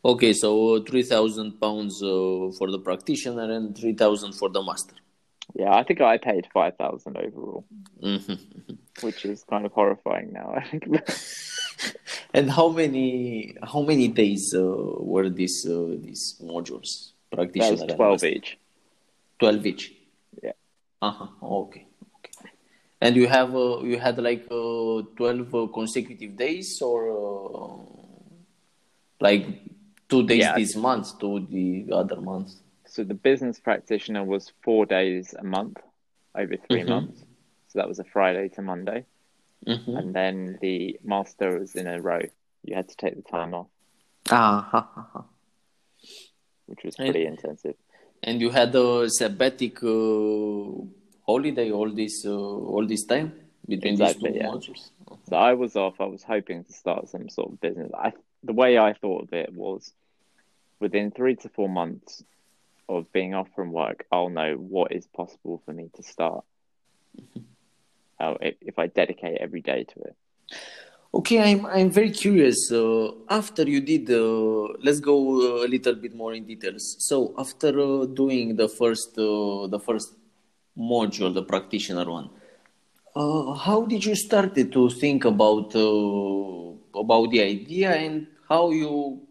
[0.06, 4.96] Okay, so three thousand pounds uh, for the practitioner and three thousand for the master.
[5.56, 7.66] Yeah, I think I paid five thousand overall,
[8.02, 8.40] Mhm.
[9.02, 10.54] which is kind of horrifying now.
[10.56, 10.86] I think
[12.36, 17.12] And how many how many days uh, were these uh, these modules?
[17.32, 18.58] Practitioner twelve each.
[19.40, 19.94] Twelve each.
[21.04, 21.10] Yeah.
[21.10, 21.28] Uh huh.
[21.62, 21.86] Okay.
[22.20, 22.50] Okay.
[23.02, 27.78] And you have uh, you had like uh, twelve uh, consecutive days or uh,
[29.20, 29.46] like
[30.10, 30.56] two days Yeah.
[30.56, 32.52] this month, two the other month.
[32.86, 35.78] So the business practitioner was four days a month
[36.36, 36.88] over 3 Mhm.
[36.88, 37.20] months.
[37.68, 39.06] So that was a Friday to Monday.
[39.66, 39.98] Mhm.
[39.98, 42.22] And then the master was in a row.
[42.64, 43.68] You had to take the time off,
[44.30, 45.26] Ah, ha.
[46.68, 47.76] which was pretty intensive.
[48.24, 50.86] And you had a sabbatic uh,
[51.26, 53.34] holiday all this uh, all this time
[53.68, 54.52] between Exactly, these two yeah.
[54.52, 54.90] modules.
[55.30, 56.00] So I was off.
[56.00, 57.92] I was hoping to start some sort of business.
[57.94, 59.92] I the way I thought of it was
[60.80, 62.24] within three to four months
[62.90, 66.44] of being off from work, I'll know what is possible for me to start.
[68.20, 70.16] Oh, if, if I dedicate every day to it.
[71.16, 72.72] Okay, I'm I'm very curious.
[72.72, 76.96] Uh, after you did, uh, let's go a little bit more in details.
[77.08, 80.16] So after uh, doing the first uh, the first
[80.76, 82.32] module, the practitioner one,
[83.16, 89.22] uh, how did you started to think about uh, about the idea and how you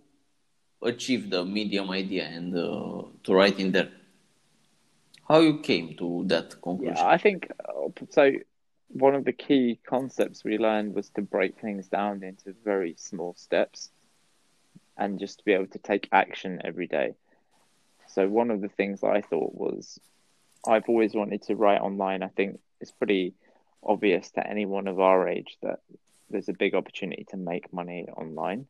[0.82, 3.90] achieved the medium idea and uh, to write in there?
[5.28, 6.94] How you came to that conclusion?
[6.94, 7.50] Yeah, I think
[8.10, 8.30] so.
[8.92, 13.34] One of the key concepts we learned was to break things down into very small
[13.36, 13.90] steps
[14.98, 17.14] and just to be able to take action every day.
[18.08, 19.98] So, one of the things I thought was
[20.66, 22.22] I've always wanted to write online.
[22.22, 23.32] I think it's pretty
[23.82, 25.80] obvious to anyone of our age that
[26.30, 28.66] there's a big opportunity to make money online.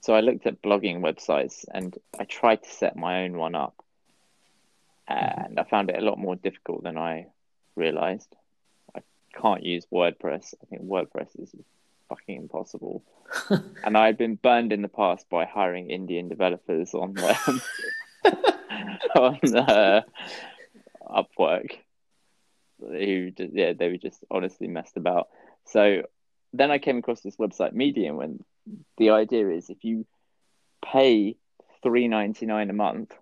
[0.00, 3.74] So, I looked at blogging websites and I tried to set my own one up.
[5.08, 5.42] Mm-hmm.
[5.42, 7.26] And I found it a lot more difficult than I
[7.76, 8.34] realized.
[9.34, 10.54] I can't use WordPress.
[10.62, 11.54] I think WordPress is
[12.08, 13.02] fucking impossible.
[13.84, 17.62] and I'd been burned in the past by hiring Indian developers on um,
[19.16, 20.02] on uh,
[21.08, 21.78] Upwork,
[22.80, 25.28] who just, yeah they were just honestly messed about.
[25.66, 26.02] So
[26.52, 28.44] then I came across this website Medium, and
[28.98, 30.06] the idea is if you
[30.84, 31.36] pay
[31.82, 33.12] three ninety nine a month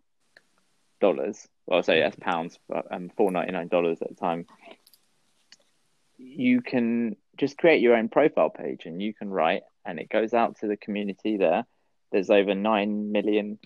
[1.01, 4.47] dollars, well, sorry, that's pounds, but um, four ninety nine dollars at the time.
[6.19, 10.35] You can just create your own profile page, and you can write, and it goes
[10.35, 11.65] out to the community there.
[12.11, 13.59] There's over nine million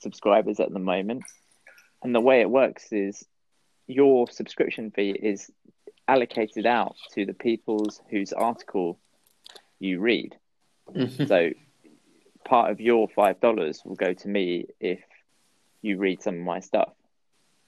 [0.00, 1.24] subscribers at the moment,
[2.02, 3.24] and the way it works is
[3.86, 5.50] your subscription fee is
[6.06, 8.98] allocated out to the people's whose article
[9.78, 10.36] you read.
[10.88, 11.28] Mhm.
[11.28, 11.50] So
[12.44, 15.00] part of your five dollars will go to me if
[15.82, 16.94] you read some of my stuff.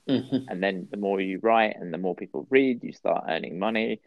[0.08, 0.46] Mhm.
[0.48, 4.00] And then the more you write and the more people read, you start earning money.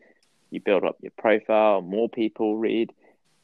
[0.54, 2.94] You build up your profile, more people read,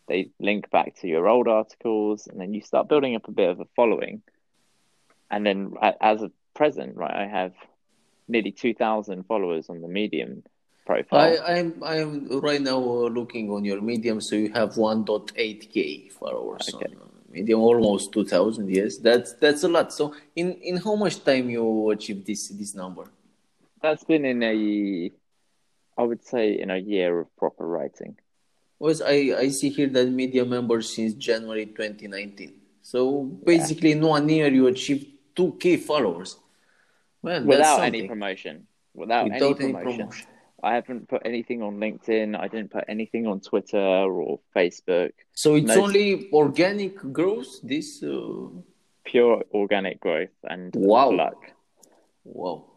[0.08, 3.50] they link back to your old articles, and then you start building up a bit
[3.50, 4.22] of a following.
[5.32, 7.54] And then as a present, right, I have
[8.28, 10.44] nearly 2,000 followers on the Medium
[10.86, 11.38] profile.
[11.48, 16.74] I, I'm I'm right now uh, looking on your Medium, so you have 1.8k followers
[16.74, 16.94] Okay.
[16.94, 18.70] on Medium, almost 2,000.
[18.70, 19.94] Yes, that's that's a lot.
[19.94, 23.06] So in in how much time you achieve this this number?
[23.82, 25.12] That's been in a,
[26.00, 28.16] I would say, in a year of proper writing.
[28.80, 32.54] Was I I see here that Medium member since January 2019.
[32.82, 36.38] So basically, in one year you achieved 2k followers.
[37.22, 38.68] Man, that's Without any promotion.
[38.96, 40.08] Without, Without any any promotion.
[40.08, 40.28] promotion.
[40.64, 42.40] I haven't put anything on LinkedIn.
[42.40, 45.12] I didn't put anything on Twitter or Facebook.
[45.34, 45.84] So it's No.
[45.84, 47.52] only organic growth.
[47.62, 48.48] This uh,
[49.04, 51.12] Pure organic growth and Wow.
[51.12, 51.52] luck.
[52.24, 52.69] Wow.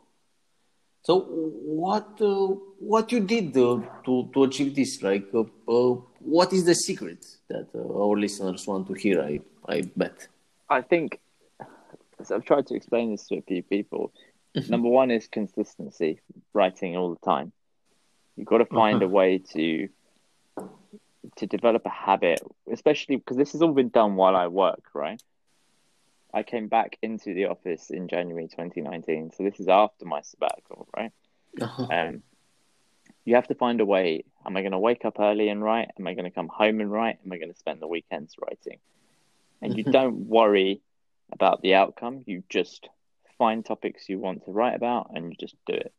[1.03, 5.03] So what uh, what you did uh, to to achieve this?
[5.03, 9.21] Like, uh, uh, what is the secret that uh, our listeners want to hear?
[9.21, 10.29] I I bet.
[10.69, 11.21] I think
[12.23, 14.13] so I've tried to explain this to a few people.
[14.69, 16.21] Number one is consistency,
[16.53, 17.53] writing all the time.
[18.37, 19.89] You've got to find a way to
[21.37, 25.23] to develop a habit, especially because this has all been done while I work, right?
[26.35, 30.89] I came back into the office in January 2019, so this is after my sabbatical,
[30.97, 31.13] right?
[31.61, 31.87] Uh-huh.
[31.91, 32.23] Um,
[33.25, 34.25] you have to find a way.
[34.45, 35.91] Am I going to wake up early and write?
[35.99, 37.19] Am I going to come home and write?
[37.25, 38.79] Am I going to spend the weekends writing?
[39.61, 40.81] And you don't worry
[41.33, 42.25] about the outcome.
[42.27, 42.89] You just
[43.39, 45.93] find topics you want to write about and you just do it.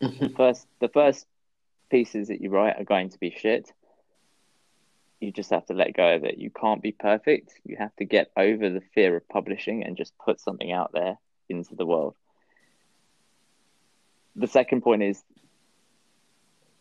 [0.00, 1.26] The first, the first
[1.90, 3.72] pieces that you write are going to be shit.
[5.20, 6.38] You just have to let go of it.
[6.38, 7.52] You can't be perfect.
[7.64, 11.18] You have to get over the fear of publishing and just put something out there
[11.48, 12.14] into the world.
[14.36, 15.22] The second point is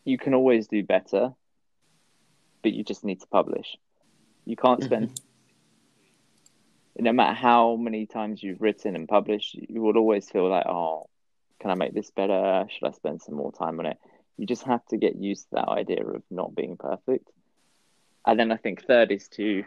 [0.05, 1.33] you can always do better,
[2.61, 3.75] but you just need to publish.
[4.45, 5.19] You can't spend,
[6.99, 11.09] no matter how many times you've written and published, you will always feel like, oh,
[11.59, 12.65] can I make this better?
[12.69, 13.97] Should I spend some more time on it?
[14.37, 17.27] You just have to get used to that idea of not being perfect.
[18.27, 19.63] And then I think third is to,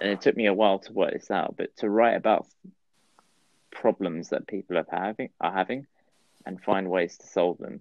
[0.00, 2.46] and it took me a while to work this out, but to write about
[3.70, 5.86] problems that people are having are having,
[6.44, 7.80] and find ways to solve them.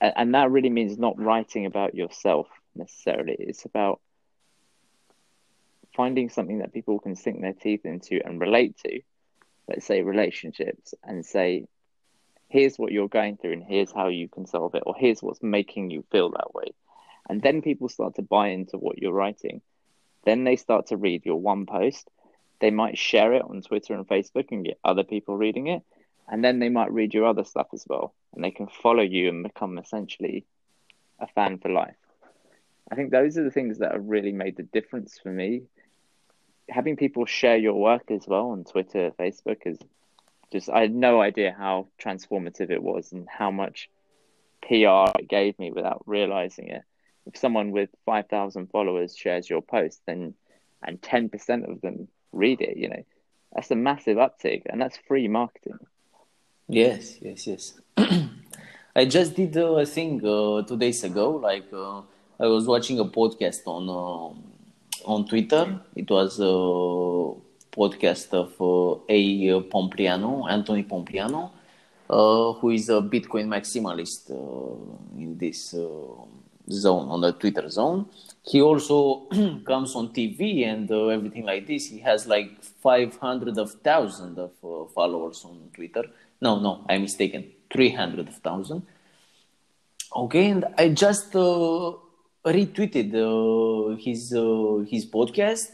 [0.00, 3.36] And, and that really means not writing about yourself necessarily.
[3.38, 4.00] It's about
[5.96, 9.00] finding something that people can sink their teeth into and relate to.
[9.68, 11.66] Let's say relationships, and say,
[12.48, 15.42] here's what you're going through, and here's how you can solve it, or here's what's
[15.42, 16.72] making you feel that way.
[17.28, 19.62] And then people start to buy into what you're writing.
[20.24, 22.10] Then they start to read your one post.
[22.60, 25.82] They might share it on Twitter and Facebook and get other people reading it.
[26.28, 28.14] And then they might read your other stuff as well.
[28.34, 30.44] And they can follow you and become essentially
[31.18, 31.96] a fan for life.
[32.90, 35.62] I think those are the things that have really made the difference for me.
[36.68, 39.78] Having people share your work as well on Twitter, Facebook is
[40.52, 43.90] just, I had no idea how transformative it was and how much
[44.62, 46.82] PR it gave me without realizing it.
[47.26, 50.34] If someone with 5,000 followers shares your post, then
[50.86, 53.04] and 10% of them read it, you know,
[53.52, 55.78] that's a massive uptick and that's free marketing.
[56.68, 57.74] Yes, yes, yes.
[58.96, 61.30] I just did uh, a thing uh, two days ago.
[61.30, 62.02] Like uh,
[62.38, 65.80] I was watching a podcast on uh, on Twitter.
[65.94, 66.54] It was a
[67.76, 69.60] podcast of uh, A.
[69.62, 71.50] Pompliano, Anthony Pompliano,
[72.08, 76.24] uh, who is a Bitcoin maximalist uh, in this uh,
[76.70, 78.06] zone on the Twitter zone.
[78.42, 79.26] He also
[79.64, 81.86] comes on TV and uh, everything like this.
[81.86, 86.04] He has like five hundred of thousand of uh, followers on Twitter.
[86.40, 87.44] No, no, I'm mistaken.
[87.72, 88.82] Three hundred of thousand.
[90.14, 91.92] Okay, and I just uh,
[92.44, 95.70] retweeted uh, his uh, his podcast.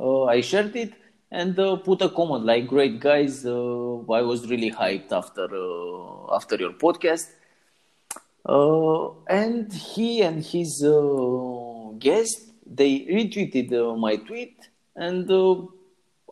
[0.00, 0.92] Uh, I shared it
[1.30, 1.54] and
[1.84, 5.46] put a comment like, "Great guys, I was really hyped after
[6.34, 7.28] after your podcast."
[8.46, 14.56] Uh, and he and his uh, guest they retweeted uh, my tweet,
[14.96, 15.56] and uh,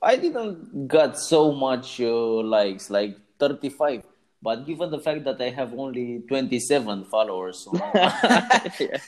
[0.02, 4.02] I didn't got so much uh, likes, like 35.
[4.44, 7.78] But given the fact that I have only 27 followers, on,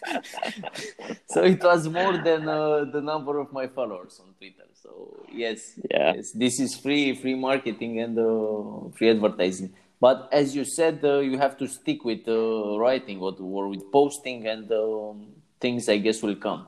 [1.29, 4.65] so it was more than uh, the number of my followers on Twitter.
[4.75, 6.15] So yes, Yeah.
[6.15, 9.75] yes, this is free, free marketing and uh, free advertising.
[10.05, 13.91] But as you said, uh, you have to stick with uh, writing or, or with
[13.91, 15.29] posting, and um,
[15.63, 16.67] things I guess will come.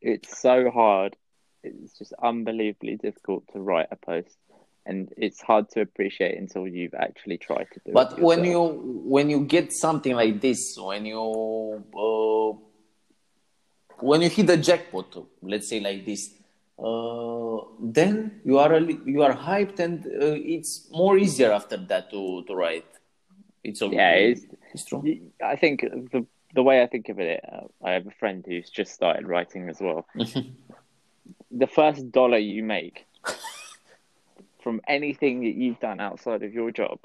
[0.00, 1.16] It's so hard.
[1.64, 4.36] It's just unbelievably difficult to write a post.
[4.86, 7.94] And it's hard to appreciate until you've actually tried to do it.
[7.94, 8.62] But when you
[9.16, 11.20] when you get something like this, when you
[12.04, 12.50] uh,
[13.98, 15.10] when you hit the jackpot,
[15.42, 16.37] let's say like this,
[16.78, 22.44] uh, then you are you are hyped, and uh, it's more easier after that to
[22.44, 22.86] to write.
[23.64, 23.96] It's okay.
[23.96, 25.02] yeah, it's it's true.
[25.44, 26.24] I think the
[26.54, 29.68] the way I think of it, uh, I have a friend who's just started writing
[29.68, 30.06] as well.
[31.50, 33.06] the first dollar you make
[34.62, 37.00] from anything that you've done outside of your job,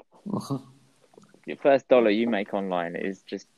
[1.46, 3.48] your first dollar you make online is just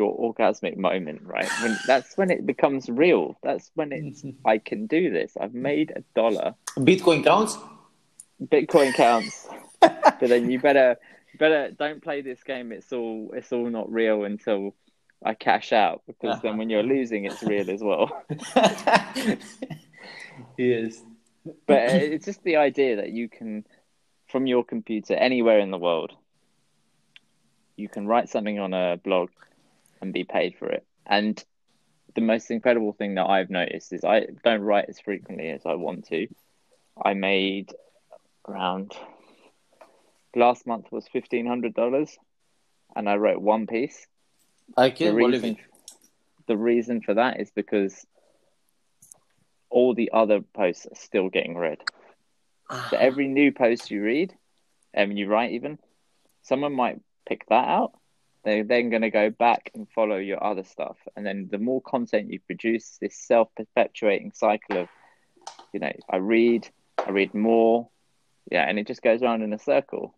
[0.00, 1.48] your orgasmic moment, right?
[1.62, 3.36] When that's when it becomes real.
[3.42, 5.36] That's when it's I can do this.
[5.38, 6.54] I've made a dollar.
[6.76, 7.58] Bitcoin counts.
[8.42, 9.46] Bitcoin counts,
[9.80, 10.96] but then you better
[11.38, 12.72] better don't play this game.
[12.72, 14.74] It's all it's all not real until
[15.22, 18.10] I cash out because then when you're losing, it's real as well.
[20.56, 21.02] yes,
[21.66, 23.66] but it's just the idea that you can,
[24.28, 26.12] from your computer anywhere in the world,
[27.76, 29.28] you can write something on a blog
[30.00, 30.84] and be paid for it.
[31.06, 31.42] And
[32.14, 35.74] the most incredible thing that I've noticed is I don't write as frequently as I
[35.74, 36.26] want to.
[37.02, 37.72] I made
[38.48, 38.94] around
[40.34, 42.16] last month was fifteen hundred dollars,
[42.94, 44.06] and I wrote one piece.
[44.76, 45.66] I can the believe reason, it.
[46.46, 48.06] the reason for that is because
[49.68, 51.78] all the other posts are still getting read.
[52.90, 54.34] So every new post you read,
[54.94, 55.78] and you write even,
[56.42, 57.92] someone might pick that out.
[58.44, 61.82] They're then going to go back and follow your other stuff, and then the more
[61.82, 64.88] content you produce, this self-perpetuating cycle of,
[65.72, 66.68] you know, I read,
[66.98, 67.88] I read more,
[68.50, 70.14] yeah, and it just goes around in a circle,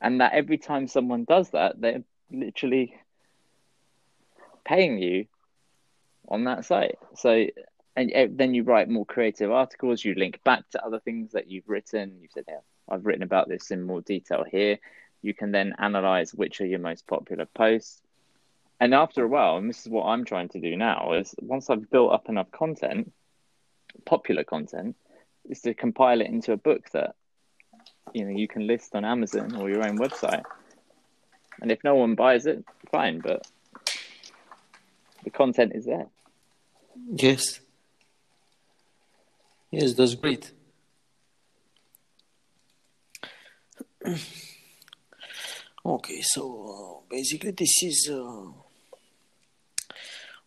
[0.00, 2.02] and that every time someone does that, they're
[2.32, 2.94] literally
[4.64, 5.26] paying you
[6.28, 6.98] on that site.
[7.14, 7.46] So,
[7.96, 10.04] and uh, then you write more creative articles.
[10.04, 12.18] You link back to other things that you've written.
[12.20, 14.78] You've said, "Yeah, I've written about this in more detail here."
[15.22, 18.00] You can then analyze which are your most popular posts.
[18.80, 21.68] And after a while, and this is what I'm trying to do now, is once
[21.68, 23.12] I've built up enough content,
[24.06, 24.96] popular content,
[25.48, 27.14] is to compile it into a book that
[28.14, 30.44] you know you can list on Amazon or your own website.
[31.60, 33.46] And if no one buys it, fine, but
[35.24, 36.06] the content is there.
[37.14, 37.60] Yes.
[39.70, 40.52] Yes, that's great.
[45.84, 48.46] okay, so uh, basically this is uh,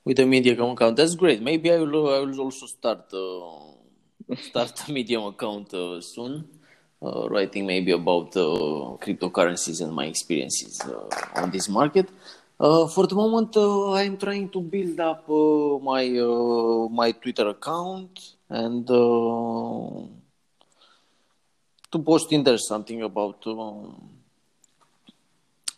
[0.05, 0.97] with the Medium account.
[0.97, 1.41] That's great.
[1.41, 2.13] Maybe I will.
[2.13, 6.47] I will also start uh, start a Medium account uh, soon.
[7.01, 12.09] Uh, writing maybe about uh, cryptocurrencies and my experiences uh, on this market.
[12.57, 17.49] Uh, for the moment, uh, I'm trying to build up uh, my uh, my Twitter
[17.49, 20.07] account and uh,
[21.91, 24.12] to post in there something about um,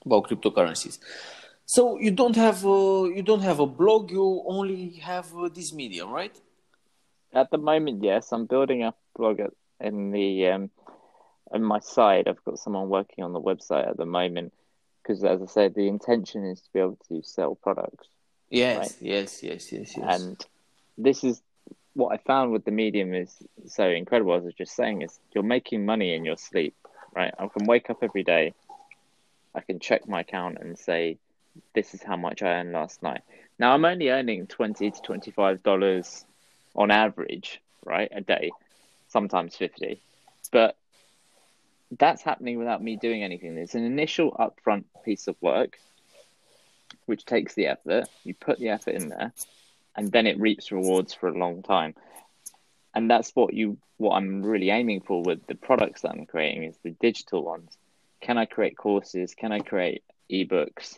[0.06, 1.00] about cryptocurrencies.
[1.66, 4.12] So you don't have uh, you don't have a blog.
[4.12, 6.36] You only have uh, this medium, right?
[7.34, 9.52] At the moment, yes, I'm building a blog at,
[9.82, 10.70] in the um,
[11.52, 12.28] on my side.
[12.28, 14.54] I've got someone working on the website at the moment
[15.02, 18.08] because, as I said, the intention is to be able to sell products.
[18.50, 18.96] Yes, Right.
[19.02, 20.22] yes, yes, yes, yes.
[20.22, 20.46] And
[20.98, 21.42] this is
[21.94, 23.36] what I found with the medium is
[23.66, 24.36] so incredible.
[24.36, 26.76] As I was just saying, is you're making money in your sleep,
[27.16, 27.34] right?
[27.40, 28.54] I can wake up every day,
[29.56, 31.18] I can check my account and say,
[31.74, 33.22] this is how much I earned last night.
[33.58, 36.26] Now I'm only earning twenty to twenty five dollars
[36.76, 38.52] on average, right, a day,
[39.08, 40.02] sometimes fifty,
[40.52, 40.76] but
[41.98, 43.56] that's happening without me doing anything.
[43.56, 45.80] There's an initial upfront piece of work,
[47.06, 48.10] which takes the effort.
[48.26, 49.32] You put the effort in there,
[49.96, 51.96] and then it reaps rewards for a long time.
[52.94, 56.64] And that's what you what I'm really aiming for with the products that I'm creating
[56.64, 57.78] is the digital ones.
[58.26, 59.36] Can I create courses?
[59.36, 60.98] Can I create ebooks?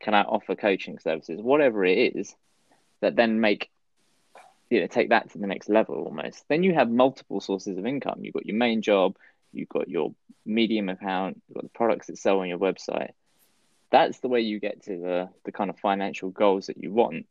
[0.00, 1.38] Can I offer coaching services?
[1.38, 2.34] Whatever it is,
[3.02, 3.70] that then make
[4.70, 6.48] you know take that to the next level almost.
[6.48, 8.20] Then you have multiple sources of income.
[8.22, 9.16] You've got your main job,
[9.52, 10.14] you've got your
[10.46, 13.10] medium account, you've got the products that sell on your website.
[13.90, 17.26] That's the way you get to the the kind of financial goals that you want.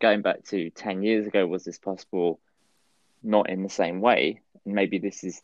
[0.00, 2.40] Going back to ten years ago, was this possible?
[3.22, 4.40] Not in the same way.
[4.64, 5.42] And maybe this is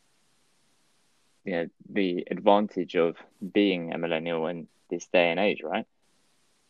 [1.45, 3.17] you know the advantage of
[3.53, 5.87] being a millennial in this day and age, right?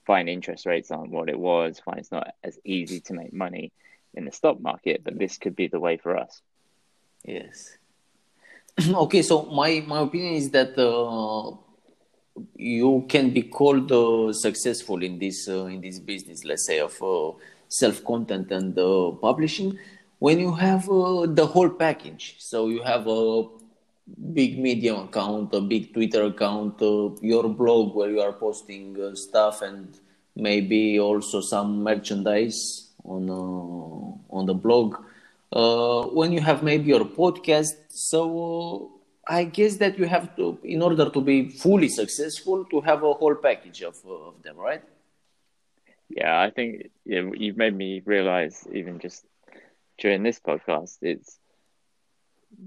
[0.07, 3.73] Fine interest rates aren't what it was, fine it's not as easy to make money
[4.15, 6.41] in the stock market, but this could be the way for us.
[7.25, 7.77] Yes.
[8.89, 11.57] okay, so my my opinion is that uh,
[12.57, 17.01] you can be called uh, successful in this uh, in this business, let's say of
[17.03, 17.33] uh,
[17.69, 19.79] self content and uh, publishing,
[20.19, 22.37] when you have uh, the whole package.
[22.39, 23.45] So you have a
[24.33, 29.15] big Medium account, a big Twitter account, uh, your blog where you are posting uh,
[29.15, 29.99] stuff, and
[30.37, 34.97] maybe also some merchandise on uh, on the blog.
[35.53, 40.83] Uh, when you have maybe your podcast, so I guess that you have to, in
[40.83, 44.83] order to be fully successful, to have a whole package of, uh, of them, right?
[46.09, 49.25] Yeah, I think you've made me realize even just
[49.99, 51.39] during this podcast, it's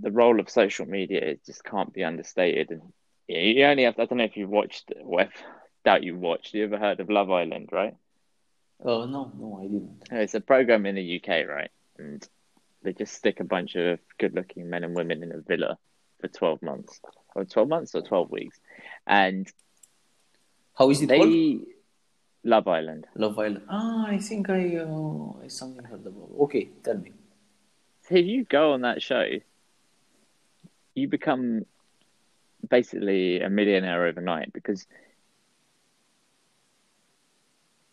[0.02, 1.22] the role of social media.
[1.22, 2.82] It just can't be understated, and
[3.28, 4.00] yeah, you only have.
[4.00, 4.92] I don't know if you've watched.
[5.02, 5.28] Well,
[5.86, 6.54] doubt you watched.
[6.54, 7.96] You ever heard of Love Island, right?
[8.84, 10.04] Oh uh, no, no, I didn't.
[10.12, 11.72] It's a program in the UK, right?
[11.98, 12.28] And
[12.84, 15.78] they just stick a bunch of good-looking men and women in a villa
[16.20, 17.00] for twelve months,
[17.36, 18.60] or twelve months, or twelve weeks,
[19.06, 19.52] and
[20.76, 21.68] how is it they called?
[22.44, 23.08] Love Island.
[23.16, 23.64] Love Island.
[23.68, 26.30] Ah, I think I uh, something heard about.
[26.42, 27.12] Okay, tell me.
[28.08, 29.26] So if you go on that show,
[30.98, 31.64] you become
[32.68, 34.88] basically a millionaire overnight because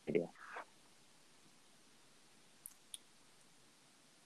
[0.07, 0.25] yeah.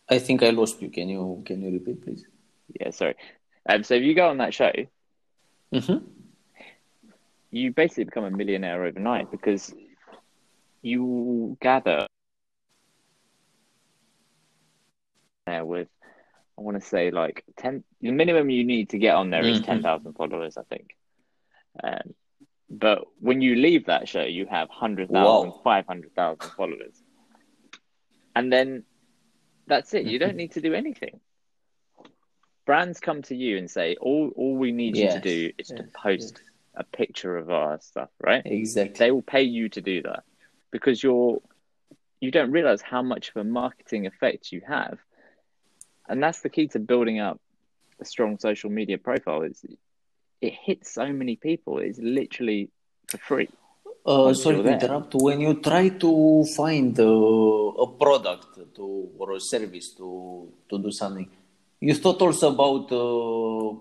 [0.09, 0.91] I think I lost you.
[0.91, 2.24] Can you can you repeat, please?
[2.81, 3.16] Yeah, sorry.
[3.68, 4.72] Um, so if you go on that show,
[5.74, 6.05] mm-hmm.
[7.51, 9.74] you basically become a millionaire overnight because
[10.83, 12.07] you gather
[15.47, 15.89] there with
[16.59, 17.85] I want to say like ten.
[18.01, 19.65] The minimum you need to get on there is Mhm.
[19.65, 20.97] ten thousand followers, I think.
[21.83, 22.15] Um,
[22.71, 25.61] but when you leave that show, you have 100,000, Wow.
[25.65, 27.03] 500,000 followers,
[28.35, 28.85] and then
[29.67, 30.05] that's it.
[30.05, 30.37] You don't Mhm.
[30.37, 31.21] need to do anything.
[32.67, 35.83] Brands come to you and say, "All all we need you to do is to
[35.85, 36.43] yes, post
[36.75, 38.99] a picture of our stuff, right?" Exactly.
[38.99, 40.25] they will pay you to do that
[40.71, 41.41] because you're
[42.21, 44.99] you don't realize how much of a marketing effect you have
[46.09, 47.41] and that's the key to building up
[48.01, 49.65] a strong social media profile is
[50.41, 52.71] it hits so many people it's literally
[53.09, 53.49] for free
[54.09, 55.15] Uh, sorry to interrupt.
[55.17, 58.87] When you try to find uh, a product to
[59.19, 60.09] or a service to
[60.71, 61.29] to do something,
[61.87, 63.75] you thought also about uh,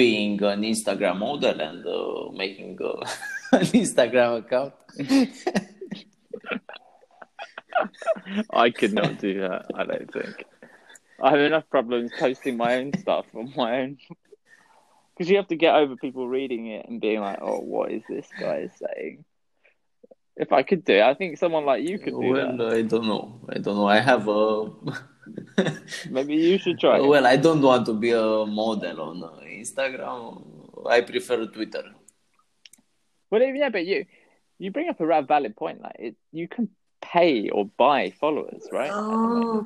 [0.00, 3.04] being an Instagram model and uh, making uh,
[3.60, 4.72] an Instagram account.
[8.50, 10.44] i could not do that i don't think
[11.22, 13.98] i have enough problems posting my own stuff on my own
[15.14, 18.02] because you have to get over people reading it and being like oh what is
[18.08, 19.24] this guy saying
[20.36, 22.82] if i could do it i think someone like you could do that well, I
[22.82, 23.40] don't know.
[23.48, 23.86] I don't know.
[23.86, 24.70] I have a.
[26.10, 26.98] Maybe you should try.
[26.98, 27.06] it.
[27.06, 30.86] well, I don't want to be a model on Instagram.
[30.88, 31.84] I prefer Twitter.
[33.30, 34.06] Well, yeah, but you
[34.58, 35.80] you bring up a rather valid point.
[35.82, 36.68] Like, it, you can
[37.02, 38.90] pay or buy followers, right?
[38.90, 39.62] Uh,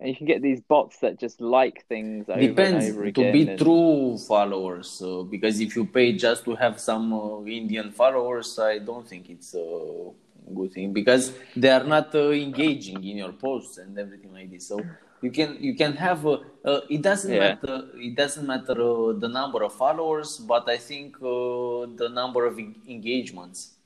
[0.00, 3.32] And you can get these bots that just like things over Depends and over to
[3.32, 5.02] be and- true followers.
[5.04, 9.28] Uh, because if you pay just to have some uh, Indian followers, I don't think
[9.28, 10.10] it's a
[10.54, 14.66] good thing because they are not uh, engaging in your posts and everything like this.
[14.68, 14.80] So
[15.20, 17.40] you can you can have uh, uh, it doesn't Yeah.
[17.60, 17.76] matter
[18.08, 22.58] it doesn't matter uh, the number of followers, but I think uh, the number of
[22.58, 23.76] en- engagements.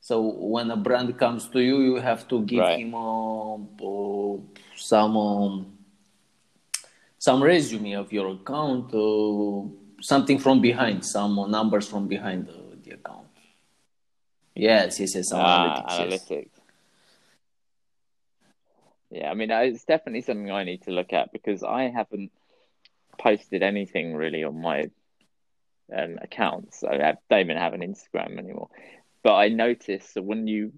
[0.00, 2.78] So when a brand comes to you, you have to give Right.
[2.80, 4.36] him uh, uh,
[4.82, 5.78] some um,
[7.18, 9.62] some resume of your account, uh,
[10.00, 13.28] something from behind, some numbers from behind the, the account.
[14.54, 16.30] Yes, yes, yes, Ah, analytics.
[16.30, 16.48] yes.
[19.10, 22.32] Yeah, I mean, it's definitely something I need to look at because I haven't
[23.18, 24.90] posted anything really on my
[25.94, 26.82] um, accounts.
[26.82, 28.68] I don't even have an Instagram anymore.
[29.22, 30.72] But I noticed that when you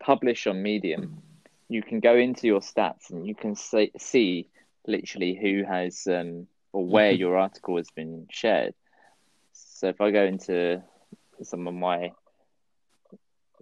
[0.00, 1.22] publish on Medium,
[1.68, 4.48] you can go into your stats and you can see, see
[4.86, 8.74] literally who has um, or where your article has been shared.
[9.52, 10.82] So if I go into
[11.42, 12.12] some of my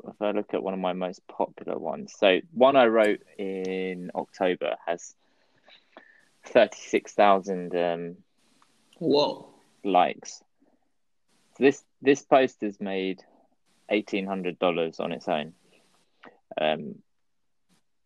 [0.08, 4.10] if I look at one of my most popular ones, so one I wrote in
[4.14, 5.14] October has
[6.44, 8.16] thirty six thousand um,
[8.98, 9.48] Whoa.
[9.84, 10.42] likes.
[11.56, 13.22] So this this post has made
[13.88, 15.54] eighteen hundred dollars on its own.
[16.60, 16.96] Um,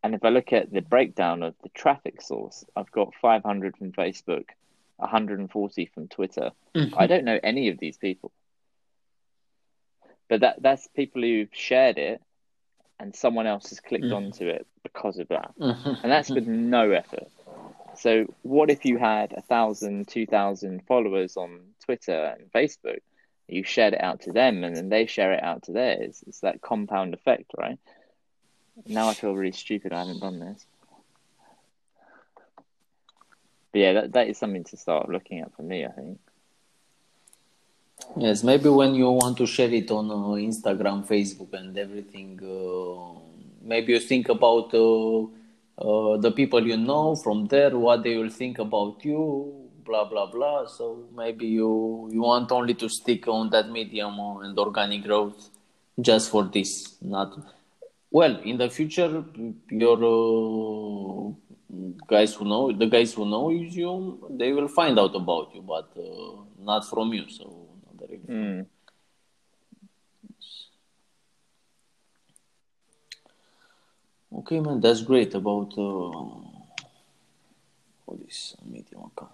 [0.03, 3.77] and if I look at the breakdown of the traffic source, I've got five hundred
[3.77, 4.47] from Facebook,
[4.97, 6.51] one hundred and forty from Twitter.
[6.97, 8.33] I don't know any of these people.
[10.29, 12.21] But that that's people who've shared it
[12.99, 14.17] and someone else has clicked Mhm.
[14.17, 15.53] onto it because of that.
[15.59, 16.03] Mhm.
[16.03, 17.29] And that's with no effort.
[17.97, 23.01] So what if you had a thousand, two thousand followers on Twitter and Facebook?
[23.49, 26.23] You shared it out to them and then they share it out to theirs.
[26.29, 27.79] It's that compound effect, right?
[28.87, 30.67] Now I feel really stupid I haven't done this.
[33.73, 36.19] But yeah, that, that is something to start looking at for me, I think.
[38.17, 43.21] Yes, maybe when you want to share it on uh, Instagram, Facebook, and everything, uh,
[43.63, 45.23] maybe you think about uh,
[45.79, 50.27] uh, the people you know from there, what they will think about you, blah blah
[50.27, 50.67] blah.
[50.67, 55.51] So maybe you you want only to stick on that medium and organic growth
[56.01, 57.39] just for this, not
[58.11, 59.25] well in the future.
[59.71, 61.33] Your uh,
[62.07, 65.91] guys who know the guys who know you, they will find out about you, but
[65.97, 67.29] uh, not from you.
[67.29, 68.27] So not.
[68.29, 68.67] Mm.
[74.33, 76.47] Okay, man, that's great about uh,
[78.05, 79.33] for this Medium account.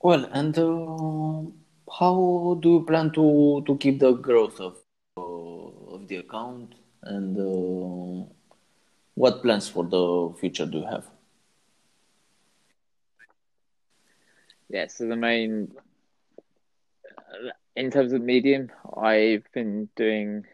[0.00, 1.50] Well, and uh,
[1.98, 4.76] how do you plan to to keep the growth of
[5.16, 8.24] uh, of the account, and uh,
[9.14, 11.04] what plans for the future do you have?
[14.68, 15.72] Yeah, so the main
[17.76, 20.44] in terms of medium, I've been doing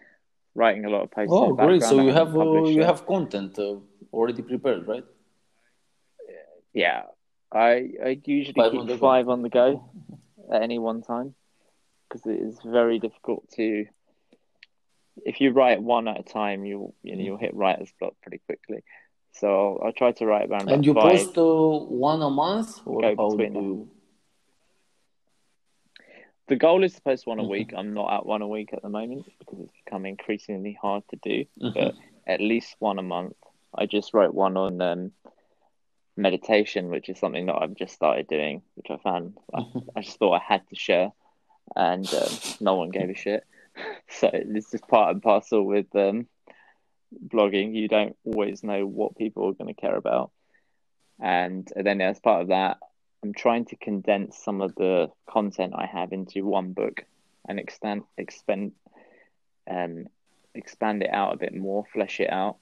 [0.55, 1.33] writing a lot of posts.
[1.33, 1.83] Oh, great!
[1.83, 3.77] So you haven't uh, you have content uh,
[4.13, 5.05] already prepared, right?
[6.75, 7.03] Yeah,
[7.53, 8.99] I I usually Five keep on the go.
[8.99, 9.91] five on the go
[10.53, 11.35] at any one time
[12.09, 13.87] because it is very difficult to.
[15.25, 18.39] If you write one at a time, you'll you know you'll hit writer's block pretty
[18.47, 18.83] quickly.
[19.33, 19.49] So
[19.81, 21.11] I'll, I'll try to write around And you five.
[21.13, 23.91] post uh, one a month, or Go do between you?
[26.49, 27.49] The goal is to post one a Mhm.
[27.51, 27.73] week.
[27.75, 31.17] I'm not at one a week at the moment because it's become increasingly hard to
[31.23, 31.45] do.
[31.61, 31.73] Mhm.
[31.75, 31.95] But
[32.27, 33.37] at least one a month.
[33.75, 35.13] I just wrote one on um,
[36.17, 39.63] meditation, which is something that I've just started doing, which I found I,
[39.97, 41.13] I just thought I had to share,
[41.77, 43.45] and um, no one gave a shit.
[44.09, 46.27] So it's just part and parcel with um,
[47.27, 47.75] blogging.
[47.75, 50.31] You don't always know what people are going to care about,
[51.19, 52.77] and then as part of that,
[53.23, 57.05] I'm trying to condense some of the content I have into one book
[57.49, 58.73] and extend, expand,
[59.71, 60.07] um,
[60.55, 62.57] expand it out a bit more, flesh it out,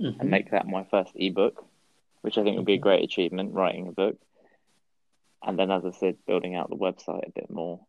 [0.00, 0.18] Mhm.
[0.20, 1.66] and make that my first ebook,
[2.22, 4.18] which I think would be a great achievement, writing a book.
[5.42, 7.80] And then, as I said, building out the website a bit more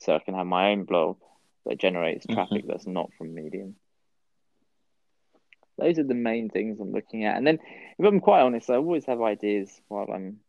[0.00, 1.18] so I can have my own blog
[1.66, 2.34] that generates mm-hmm.
[2.34, 3.76] traffic that's not from Medium.
[5.78, 7.36] Those are the main things I'm looking at.
[7.36, 7.58] And then,
[7.98, 10.40] if I'm quite honest, I always have ideas while I'm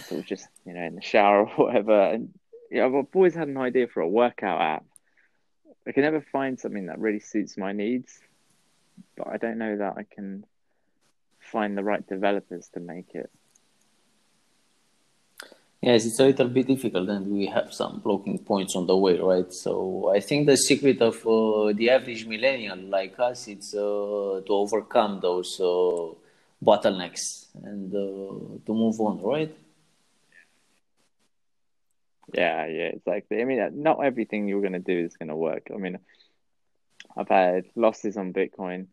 [0.00, 2.00] sort of just, you know, in the shower or whatever.
[2.12, 2.32] And
[2.70, 4.84] you know, I've always had an idea for a workout app.
[5.86, 8.18] I can never find something that really suits my needs,
[9.16, 10.44] but I don't know that I can
[11.46, 13.30] find the right developers to make it.
[15.82, 19.18] Yes, it's a little bit difficult, and we have some blocking points on the way,
[19.18, 19.52] right?
[19.52, 24.52] So I think the secret of uh, the average millennial like us, it's uh, to
[24.52, 26.14] overcome those uh,
[26.64, 29.54] bottlenecks and uh, to move on, right?
[32.34, 33.40] Yeah, yeah, exactly.
[33.40, 35.68] I mean, not everything you're going to do is going to work.
[35.72, 35.98] I mean,
[37.16, 38.86] I've had losses on Bitcoin.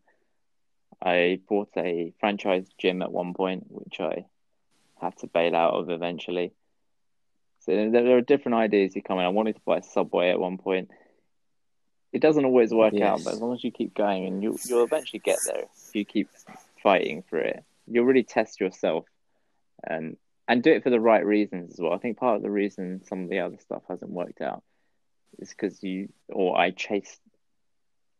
[1.02, 4.26] I bought a franchise gym at one point, which I
[5.00, 6.52] had to bail out of eventually.
[7.60, 9.24] So there are different ideas you come in.
[9.24, 10.90] I wanted to buy a Subway at one point.
[12.12, 14.84] It doesn't always work out, but as long as you keep going, and you you'll
[14.84, 16.28] eventually get there if you keep
[16.82, 17.64] fighting for it.
[17.86, 19.06] You'll really test yourself,
[19.82, 20.16] and
[20.46, 21.92] and do it for the right reasons as well.
[21.92, 24.62] I think part of the reason some of the other stuff hasn't worked out
[25.38, 27.20] is because you or I chased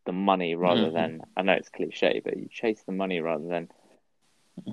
[0.05, 0.93] the money rather Mhm.
[0.93, 3.69] than I know it's cliche, but you chase the money rather than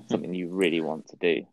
[0.08, 1.46] something you really want to do.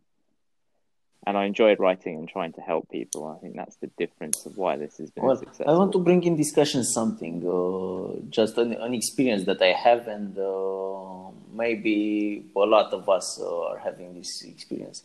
[1.25, 3.25] And I enjoyed writing and trying to help people.
[3.27, 5.69] I think that's the difference of why this has been Well, successful.
[5.69, 10.07] I want to bring in discussion something, uh, just an, an experience that I have,
[10.07, 15.03] and uh, maybe a lot of us uh, are having this experience.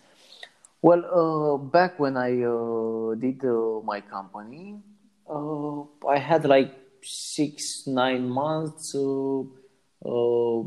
[0.81, 4.77] Well, uh, back when I uh, did uh, my company,
[5.29, 6.73] uh, I had like
[7.05, 10.63] six, nine months, uh, uh,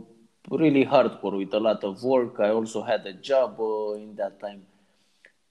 [0.50, 2.40] really hardcore with a lot of work.
[2.40, 4.64] I also had a job uh, in that time.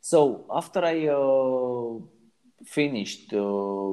[0.01, 1.99] So after I uh,
[2.64, 3.93] finished uh,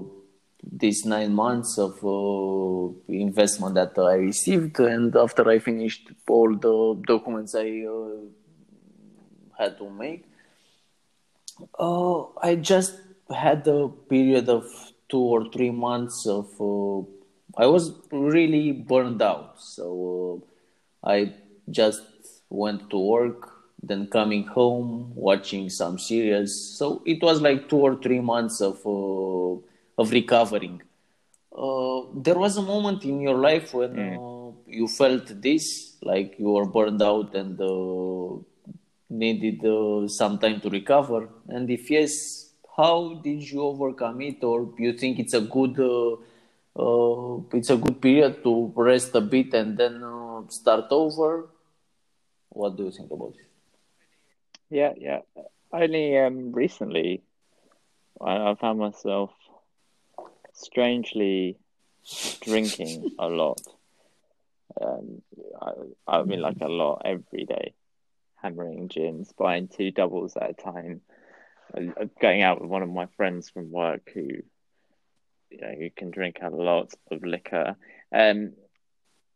[0.61, 7.01] these nine months of uh, investment that I received, and after I finished all the
[7.05, 7.83] documents I
[9.57, 10.25] had to make,
[11.79, 12.95] I just
[13.29, 16.47] had a period of two or three months of.
[16.59, 17.05] Uh,
[17.55, 19.87] I was really burned out, so
[21.03, 21.17] uh, I
[21.69, 22.01] just
[22.49, 23.49] went to work,
[23.89, 26.55] then coming home, watching some series.
[26.79, 29.53] So it was like two or three months of uh,
[30.01, 30.81] of recovering.
[31.55, 36.49] Uh, there was a moment in your life when uh, you felt this, like you
[36.49, 38.41] were burned out and uh,
[39.13, 41.29] needed uh, some time to recover?
[41.47, 42.42] And if yes,
[42.75, 44.43] how did you overcome it?
[44.43, 46.15] Or you think it's a good uh,
[46.75, 51.49] uh, it's a good period to rest a bit and then uh, start over.
[52.49, 53.47] What do you think about it?
[54.69, 55.19] Yeah, yeah.
[55.71, 57.21] Only um, recently,
[58.19, 59.31] I, I found myself
[60.53, 61.57] strangely
[62.41, 63.61] drinking a lot.
[64.79, 65.21] Um,
[65.61, 65.71] I,
[66.07, 67.73] I mean, like a lot every day,
[68.41, 71.01] hammering gins, buying two doubles at a time,
[72.21, 74.21] going out with one of my friends from work who,
[75.49, 77.75] you know, who can drink a lot of liquor.
[78.13, 78.53] Um,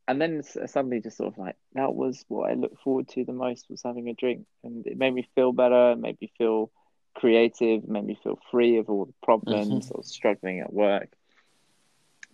[0.08, 3.34] and then suddenly, just sort of like that was what I looked forward to the
[3.34, 6.72] most was having a drink, and it made me feel better, made me feel
[7.14, 9.98] creative, made me feel free of all the problems Mm-hmm.
[9.98, 11.10] or struggling at work.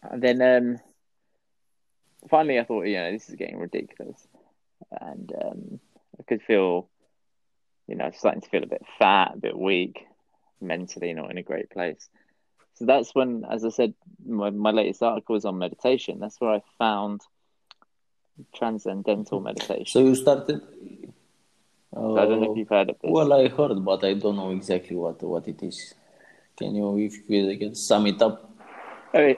[0.03, 0.79] And then um,
[2.29, 4.27] finally, I thought, you know, this is getting ridiculous,
[5.01, 5.79] and um,
[6.19, 6.89] I could feel,
[7.87, 10.05] you know, starting to feel a bit fat, a bit weak,
[10.61, 12.09] mentally not in a great place.
[12.75, 13.93] So that's when, as I said,
[14.25, 16.19] my, my latest article was on meditation.
[16.19, 17.21] That's where I found
[18.55, 19.85] transcendental meditation.
[19.85, 20.61] So you started.
[21.91, 23.11] So I don't know if Uh, you've heard of this.
[23.11, 25.93] well, I heard, but I don't know exactly what what it is.
[26.57, 28.49] Can you, if you can sum it up?
[29.13, 29.33] Oh,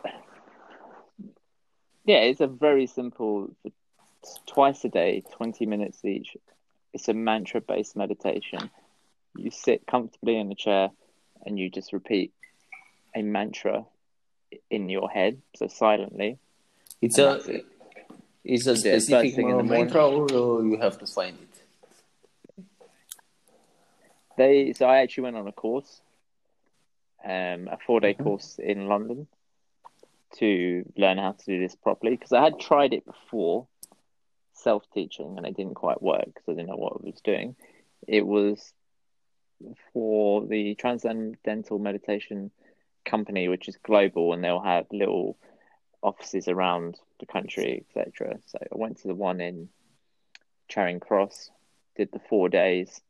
[2.05, 3.53] yeah, it's a very simple,
[4.45, 6.37] twice a day, 20 minutes each.
[6.95, 8.69] It's a mantra based meditation.
[9.35, 10.91] You sit comfortably in a chair
[11.45, 12.31] and you just repeat
[13.13, 13.85] a mantra
[14.69, 16.37] in your head, so silently.
[17.01, 17.65] It's a it.
[18.45, 22.63] it's a Yeah, specific thing in the mantra, or you have to find it.
[24.37, 25.99] They so I actually went on a course,
[27.25, 28.23] um, a four day Mhm.
[28.23, 29.27] course in London
[30.37, 33.67] to learn how to do this properly because I had tried it before,
[34.55, 37.55] self teaching, and it didn't quite work because I didn't know what I was doing.
[38.07, 38.73] It was
[39.93, 42.51] for the Transcendental Meditation
[43.05, 45.37] Company, which is global, and they'll have little
[46.01, 48.37] offices around the country, etc.
[48.45, 49.69] So I went to the one in
[50.67, 51.51] Charing Cross,
[51.95, 53.01] did the four days.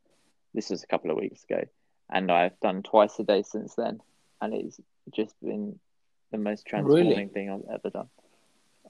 [0.54, 1.64] This was a couple of weeks ago,
[2.10, 4.00] and I've done twice a day since then,
[4.40, 4.80] and it's
[5.14, 5.78] just been
[6.32, 7.26] the most transforming Really?
[7.28, 8.08] thing I've ever done.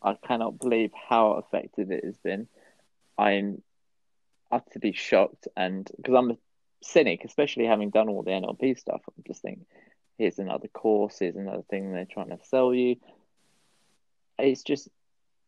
[0.02, 2.48] I cannot believe how effective it has been.
[3.18, 3.62] I'm
[4.50, 6.38] utterly shocked, and because I'm a
[6.82, 9.66] cynic, especially having done all the NLP stuff, I'm just thinking,
[10.18, 12.96] here's another course, here's another thing they're trying to sell you.
[14.38, 14.88] It's just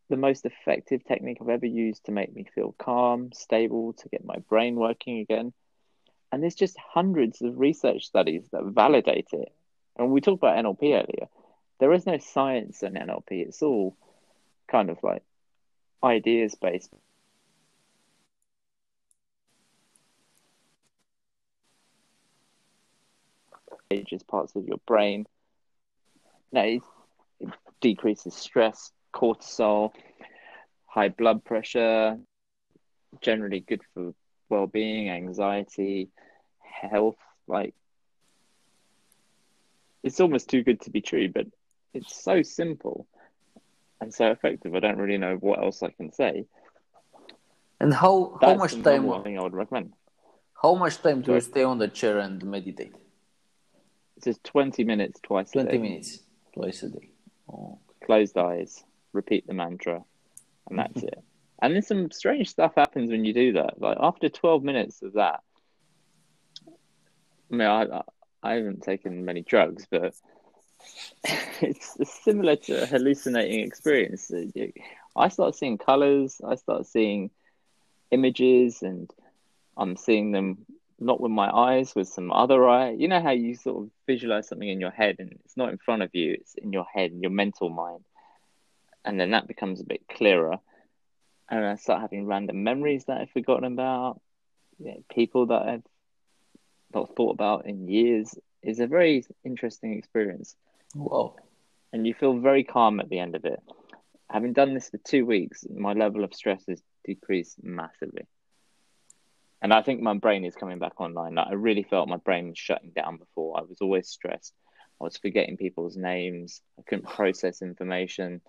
[0.08, 4.24] the most effective technique I've ever used to make me feel calm, stable, to get
[4.24, 5.52] my brain working again.
[6.32, 9.52] And there's just hundreds of research studies that validate it.
[9.96, 11.28] And we talked about NLP earlier.
[11.80, 13.46] There is no science in NLP.
[13.46, 13.96] It's all
[14.68, 15.22] kind of like
[16.04, 16.90] ideas based.
[23.90, 25.26] Changes parts of your brain.
[26.52, 26.82] No, it,
[27.40, 27.48] it
[27.80, 29.92] decreases stress, cortisol,
[30.86, 32.18] high blood pressure,
[33.20, 34.14] generally good for
[34.48, 36.08] well-being, anxiety,
[36.60, 37.18] health.
[37.46, 37.74] Like
[40.02, 41.46] it's almost too good to be true, but
[41.94, 43.06] it's so simple
[44.00, 44.74] and so effective.
[44.74, 46.46] I don't really know what else I can say.
[47.80, 49.04] And how how That's much time?
[49.04, 49.92] one thing I would recommend.
[50.60, 52.94] How much time do you stay on the chair and meditate?
[54.16, 56.20] It's just twenty minutes twice a Twenty minutes,
[56.52, 57.10] twice a day.
[57.52, 57.78] Oh.
[58.04, 58.82] Closed eyes,
[59.12, 60.02] repeat the mantra,
[60.68, 61.22] and that's it.
[61.60, 63.80] And then some strange stuff happens when you do that.
[63.80, 65.40] Like after twelve minutes of that,
[67.50, 68.02] I mean, I
[68.44, 70.14] I haven't taken many drugs, but
[71.60, 74.30] it's similar to a hallucinating experience.
[75.16, 77.30] I start seeing colors, I start seeing
[78.10, 79.10] images, and
[79.76, 80.64] I'm seeing them
[81.00, 82.90] not with my eyes, with some other eye.
[82.90, 85.78] You know how you sort of visualize something in your head and it's not in
[85.78, 88.04] front of you, it's in your head, your mental mind.
[89.04, 90.58] And then that becomes a bit clearer.
[91.48, 94.20] And I start having random memories that I've forgotten about,
[94.78, 95.86] you know, people that I've
[96.92, 98.34] not thought about in years.
[98.62, 100.56] It's a very interesting experience
[100.94, 101.36] Wow.
[101.92, 103.60] and you feel very calm at the end of it.
[104.30, 108.26] Having done this for two weeks, my level of stress has decreased massively.
[109.60, 111.34] And I think my brain is coming back online.
[111.34, 113.58] Like, I really felt my brain was shutting down before.
[113.58, 114.54] I was always stressed.
[115.00, 116.60] I was forgetting people's names.
[116.78, 118.40] I couldn't process information.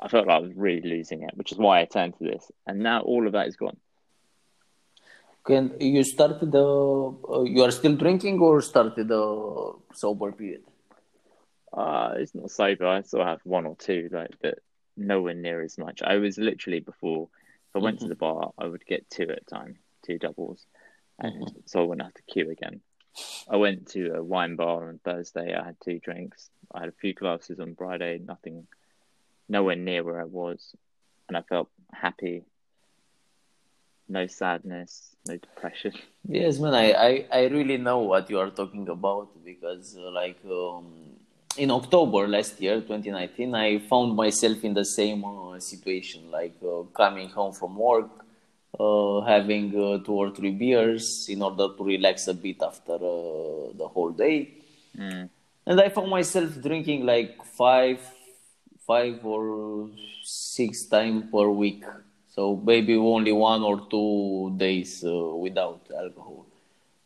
[0.00, 2.50] I felt like I was really losing it, which is why I turned to this.
[2.66, 3.76] And now all of that is gone.
[5.46, 7.14] Can you start the?
[7.30, 10.64] Uh, you are still drinking or started the sober period?
[11.76, 12.86] Uh, it's not sober.
[12.86, 14.58] I still have one or two, like, but
[14.96, 16.02] nowhere near as much.
[16.02, 17.28] I was literally before,
[17.68, 20.64] if I went to the bar, I would get two at a time, two doubles.
[21.18, 22.80] And so I wouldn't have to queue again.
[23.48, 25.54] I went to a wine bar on Thursday.
[25.54, 26.50] I had two drinks.
[26.74, 28.20] I had a few glasses on Friday.
[28.24, 28.66] Nothing,
[29.48, 30.74] nowhere near where I was,
[31.28, 32.44] and I felt happy.
[34.08, 35.92] No sadness, no depression.
[36.28, 40.38] Yes, man, I, I, I really know what you are talking about because, uh, like,
[40.44, 40.86] um,
[41.58, 46.82] in October last year, 2019, I found myself in the same uh, situation, like uh,
[46.94, 48.10] coming home from work,
[48.78, 53.72] uh, having uh, two or three beers in order to relax a bit after uh,
[53.74, 54.50] the whole day.
[54.96, 55.28] Mm.
[55.66, 58.00] And I found myself drinking like five,
[58.86, 59.88] five or
[60.22, 61.84] six times per week.
[62.28, 66.46] So maybe only one or two days uh, without alcohol.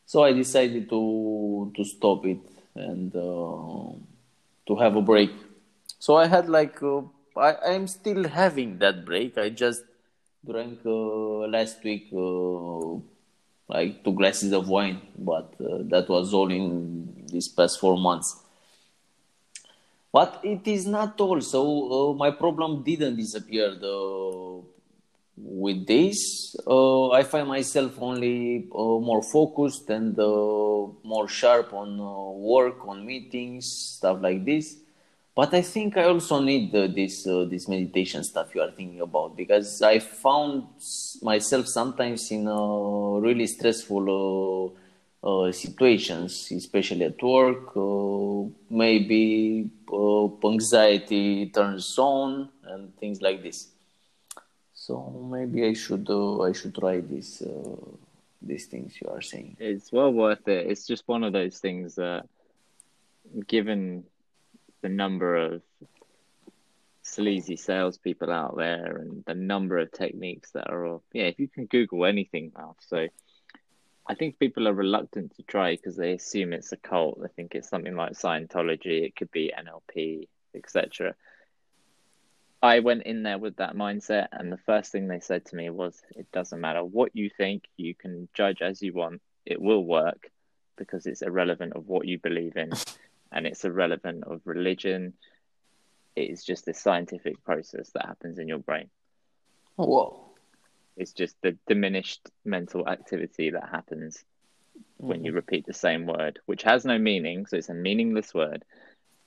[0.07, 2.41] So I decided to to stop it
[2.75, 3.93] and uh,
[4.71, 5.33] to have a break.
[5.99, 7.03] So I had like uh,
[7.37, 9.37] I I'm still having that break.
[9.37, 9.83] I just
[10.51, 12.95] drank uh, last week uh,
[13.75, 18.37] like two glasses of wine, but uh, that was all in these past four months.
[20.13, 21.41] But it is not all.
[21.41, 21.61] So
[21.97, 23.75] uh, my problem didn't disappear.
[23.75, 24.63] The,
[25.43, 30.25] with this, uh, I find myself only uh, more focused and uh,
[31.03, 33.67] more sharp on uh, work, on meetings,
[33.97, 34.77] stuff like this.
[35.35, 39.01] But I think I also need uh, this uh, this meditation stuff you are thinking
[39.01, 40.65] about because I found
[41.23, 44.77] myself sometimes in really stressful
[45.53, 47.75] situations, especially at work.
[48.69, 49.71] Maybe
[50.45, 53.69] anxiety turns on and things like this.
[54.91, 57.77] So maybe I should uh, I should try this uh,
[58.43, 59.57] these things you are saying.
[59.61, 60.67] It's well worth it.
[60.67, 62.27] It's just one of those things that,
[63.47, 64.03] given
[64.83, 65.63] the number of
[67.03, 71.67] sleazy salespeople out there and the number of techniques that are, yeah, if you can
[71.67, 73.07] Google anything now, so
[74.09, 77.21] I think people are reluctant to try because they assume it's a cult.
[77.23, 79.05] They think it's something like Scientology.
[79.05, 80.27] It could be NLP,
[80.57, 81.15] etc.
[82.63, 85.71] I went in there with that mindset, and the first thing they said to me
[85.71, 87.65] was, "It doesn't matter what you think.
[87.77, 89.23] You can judge as you want.
[89.47, 90.31] It will work
[90.77, 92.71] because it's irrelevant of what you believe in,
[93.33, 95.15] and it's irrelevant of religion.
[96.17, 98.91] It is just a scientific process that happens in your brain."
[99.79, 100.31] Oh, whoa.
[100.97, 104.23] It's just the diminished mental activity that happens
[104.99, 105.37] when you mm-hmm.
[105.37, 107.47] repeat the same word, which has no meaning.
[107.47, 108.67] So it's a meaningless word.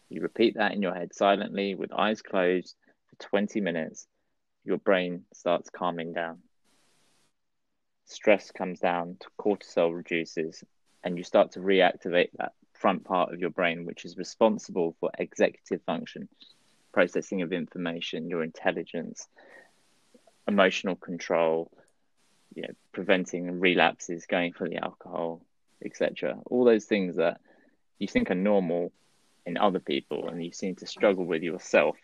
[0.09, 2.75] You repeat that in your head silently with eyes closed
[3.13, 4.07] for 20 minutes.
[4.63, 6.39] Your brain starts calming down.
[8.05, 10.63] Stress comes down, cortisol reduces,
[11.03, 15.09] and you start to reactivate that front part of your brain, which is responsible for
[15.17, 16.27] executive function,
[16.91, 19.27] processing of information, your intelligence,
[20.47, 21.71] emotional control,
[22.53, 25.41] you know, preventing relapses, going for the alcohol,
[25.83, 26.37] etc.
[26.45, 27.39] All those things that
[27.99, 28.91] you think are normal
[29.45, 31.95] in other people and you seem to struggle with yourself.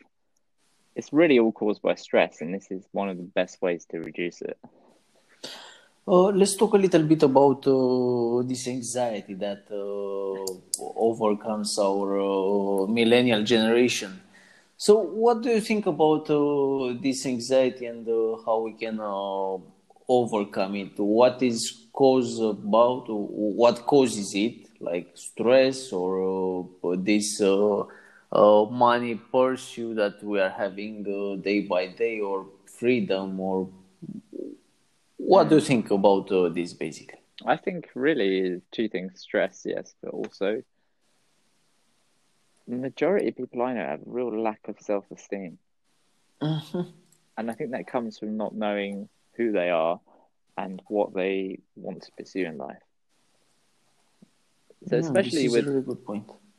[1.00, 4.00] It's really all caused by stress, and this is one of the best ways to
[4.00, 4.58] reduce it.
[6.06, 12.86] Uh, let's talk a little bit about uh, this anxiety that uh, overcomes our uh,
[12.88, 14.20] millennial generation.
[14.76, 19.00] So, what do you think about uh, this anxiety and uh, how we can
[20.10, 21.00] overcome it?
[21.00, 23.06] What is cause about?
[23.08, 24.68] What causes it?
[24.82, 27.42] Like stress or this
[28.32, 31.04] uh, uh, money pursuit that we are having
[31.42, 33.70] day by day, or freedom, or
[35.18, 37.20] what do you think about this basically?
[37.46, 40.62] I think really two things: stress, yes, but also
[42.68, 45.58] the majority of people I know have a real lack of self esteem.
[46.42, 46.82] Mm-hmm.
[47.38, 50.00] And I think that comes from not knowing who they are
[50.58, 52.78] and what they want to pursue in life.
[54.88, 55.82] So, especially with, really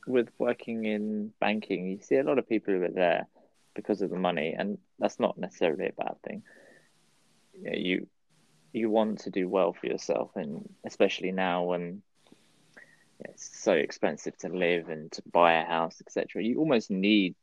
[0.06, 3.26] with working in banking, you see a lot of people who are there
[3.74, 6.42] because of the money, and that's not necessarily a bad thing.
[7.54, 8.06] You, know, you
[8.72, 12.02] you want to do well for yourself, and especially now when
[13.20, 16.42] it's so expensive to live and to buy a house, etc.
[16.42, 17.34] You almost need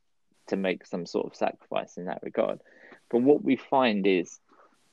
[0.48, 2.60] to make some sort of sacrifice in that regard.
[3.10, 4.40] But what we find is,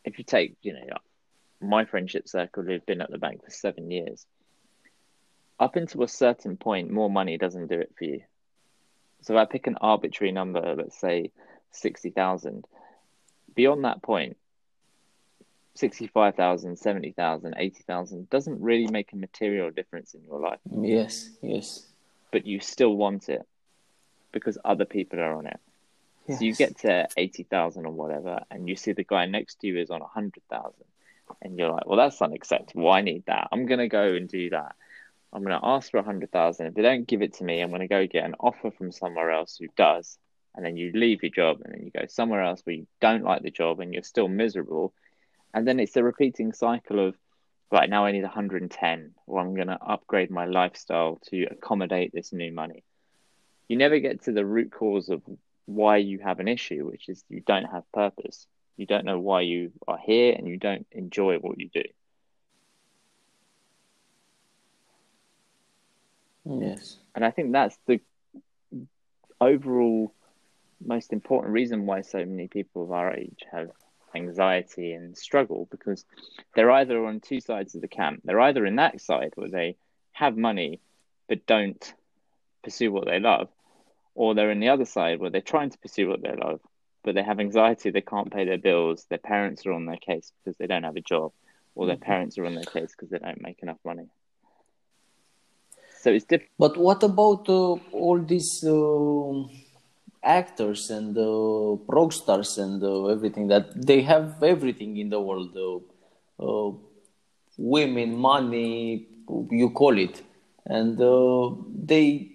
[0.04, 0.86] if you take, you know,
[1.60, 4.26] my friendship circle who've been at the bank for seven years,
[5.58, 8.22] up until a certain point, more money doesn't do it for you.
[9.22, 11.30] So if I pick an arbitrary number, let's say
[11.70, 12.66] sixty thousand.
[13.54, 14.36] Beyond that point,
[15.76, 20.60] 65,000, 70,000, 80,000 doesn't really make a material difference in your life.
[20.70, 21.86] Yes, yes.
[22.30, 23.46] But you still want it
[24.32, 25.60] because other people are on it.
[26.26, 26.38] Yes.
[26.38, 29.78] So you get to 80,000 or whatever, and you see the guy next to you
[29.78, 30.72] is on 100,000.
[31.42, 32.90] And you're like, well, that's unacceptable.
[32.90, 33.48] I need that.
[33.50, 34.76] I'm going to go and do that.
[35.34, 36.66] I'm going to ask for a hundred thousand.
[36.68, 38.92] If they don't give it to me, I'm going to go get an offer from
[38.92, 40.16] somewhere else who does.
[40.54, 43.24] And then you leave your job and then you go somewhere else where you don't
[43.24, 44.94] like the job and you're still miserable.
[45.52, 47.16] And then it's the repeating cycle of,
[47.72, 52.32] right, now I need 110 or I'm going to upgrade my lifestyle to accommodate this
[52.32, 52.84] new money.
[53.66, 55.22] You never get to the root cause of
[55.66, 58.46] why you have an issue, which is you don't have purpose.
[58.76, 61.82] You don't know why you are here and you don't enjoy what you do.
[66.44, 66.96] Yes.
[67.14, 68.00] And I think that's the
[69.40, 70.12] overall
[70.84, 73.70] most important reason why so many people of our age have
[74.14, 76.04] anxiety and struggle because
[76.54, 78.20] they're either on two sides of the camp.
[78.24, 79.76] They're either in that side where they
[80.12, 80.80] have money
[81.28, 81.94] but don't
[82.62, 83.48] pursue what they love,
[84.14, 86.60] or they're in the other side where they're trying to pursue what they love
[87.04, 90.32] but they have anxiety, they can't pay their bills, their parents are on their case
[90.42, 91.32] because they don't have a job,
[91.74, 92.04] or their mm-hmm.
[92.04, 94.08] parents are on their case because they don't make enough money.
[96.04, 96.50] So it's different.
[96.58, 99.48] But what about uh, all these uh,
[100.22, 105.56] actors and uh, rock stars and uh, everything that they have everything in the world?
[105.56, 105.78] Uh,
[106.44, 106.72] uh,
[107.56, 109.08] women, money,
[109.50, 110.22] you call it,
[110.66, 112.32] and uh, they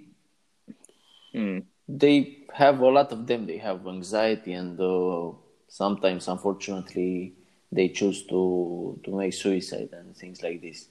[1.35, 1.63] mm.
[1.87, 3.45] they have a lot of them.
[3.45, 5.29] They have anxiety, and uh,
[5.67, 7.33] sometimes, unfortunately,
[7.71, 10.87] they choose to to make suicide and things like this.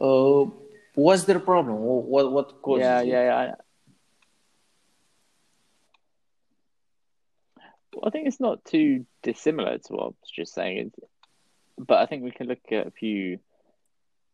[0.00, 0.46] Uh,
[0.96, 1.76] what's their problem?
[1.78, 3.06] What what causes yeah, it?
[3.06, 3.54] Yeah, yeah,
[8.04, 10.92] I think it's not too dissimilar to what I was just saying,
[11.78, 13.38] but I think we can look at a few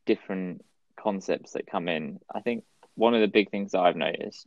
[0.05, 0.65] different
[0.97, 2.19] concepts that come in.
[2.35, 4.47] I think one of the big things that I've noticed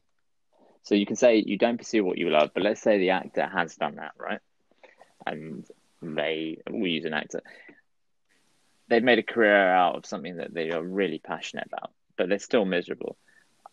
[0.85, 3.47] so you can say you don't pursue what you love, but let's say the actor
[3.47, 4.39] has done that, right?
[5.25, 5.65] And
[6.03, 7.41] they, we use an actor,
[8.87, 12.39] they've made a career out of something that they are really passionate about, but they're
[12.39, 13.17] still miserable.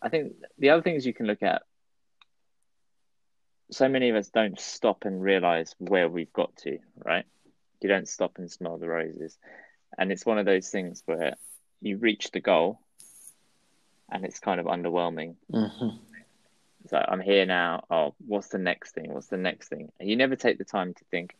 [0.01, 1.63] I think the other things you can look at,
[3.71, 7.25] so many of us don't stop and realize where we've got to, right?
[7.81, 9.37] You don't stop and smell the roses.
[9.97, 11.35] And it's one of those things where
[11.81, 12.79] you reach the goal
[14.11, 15.35] and it's kind of underwhelming.
[15.51, 15.97] Mm-hmm
[16.89, 17.83] so I'm here now.
[17.89, 19.13] Oh, what's the next thing?
[19.13, 19.91] What's the next thing?
[19.99, 21.35] And you never take the time to think,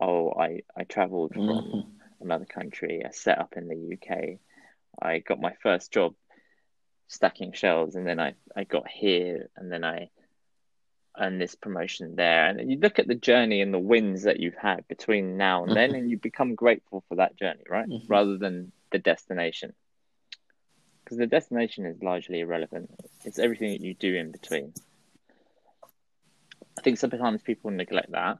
[0.00, 1.80] oh, I, I traveled from mm-hmm.
[2.20, 3.02] another country.
[3.04, 4.38] I set up in the UK.
[5.00, 6.14] I got my first job
[7.08, 10.10] stacking shelves and then I, I got here and then I
[11.18, 12.46] earned this promotion there.
[12.46, 15.70] And you look at the journey and the wins that you've had between now and
[15.70, 15.92] mm-hmm.
[15.92, 17.88] then and you become grateful for that journey, right?
[17.88, 18.06] Mm-hmm.
[18.06, 19.74] Rather than the destination
[21.08, 22.90] because the destination is largely irrelevant.
[23.24, 24.74] It's everything that you do in between.
[26.76, 28.36] I think sometimes people neglect that.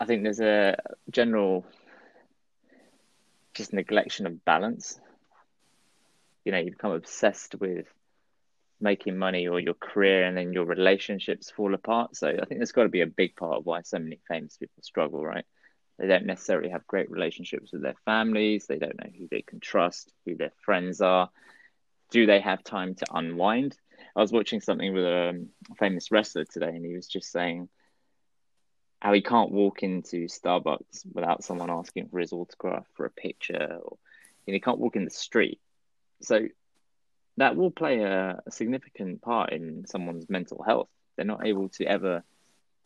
[0.00, 0.78] I think there's a
[1.10, 1.66] general
[3.52, 4.98] just neglection of balance.
[6.44, 7.86] You know, you become obsessed with
[8.80, 12.16] making money or your career and then your relationships fall apart.
[12.16, 14.56] So I think there's got to be a big part of why so many famous
[14.56, 15.44] people struggle, right?
[15.98, 18.66] They don't necessarily have great relationships with their families.
[18.66, 21.30] They don't know who they can trust, who their friends are.
[22.10, 23.76] Do they have time to unwind?
[24.16, 27.68] I was watching something with a um, famous wrestler today, and he was just saying
[29.00, 33.78] how he can't walk into Starbucks without someone asking for his autograph for a picture,
[33.82, 33.98] or
[34.46, 35.60] you know, he can't walk in the street.
[36.24, 36.48] So
[37.36, 40.88] that will play a, a significant part in someone's mental health.
[41.16, 42.24] They're not able to ever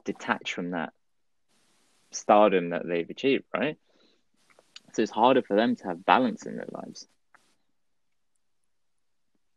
[0.05, 0.93] detach from that
[2.11, 3.77] stardom that they've achieved, right?
[4.93, 7.07] So it's harder for them to have balance in their lives.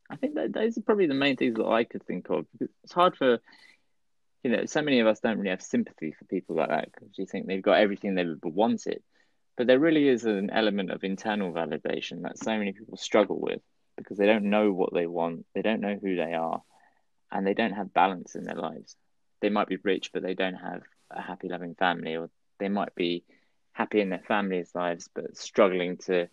[0.09, 2.45] I think that those are probably the main things that I could think of.
[2.83, 3.39] It's hard for,
[4.43, 7.17] you know, so many of us don't really have sympathy for people like that because
[7.17, 9.01] you think they've got everything they've ever wanted.
[9.57, 13.61] But there really is an element of internal validation that so many people struggle with
[13.97, 16.61] because they don't know what they want, they don't know who they are,
[17.31, 18.95] and they don't have balance in their lives.
[19.41, 22.29] They might be rich, but they don't have a happy, loving family, or
[22.59, 23.23] they might be
[23.73, 26.27] happy in their families' lives but struggling to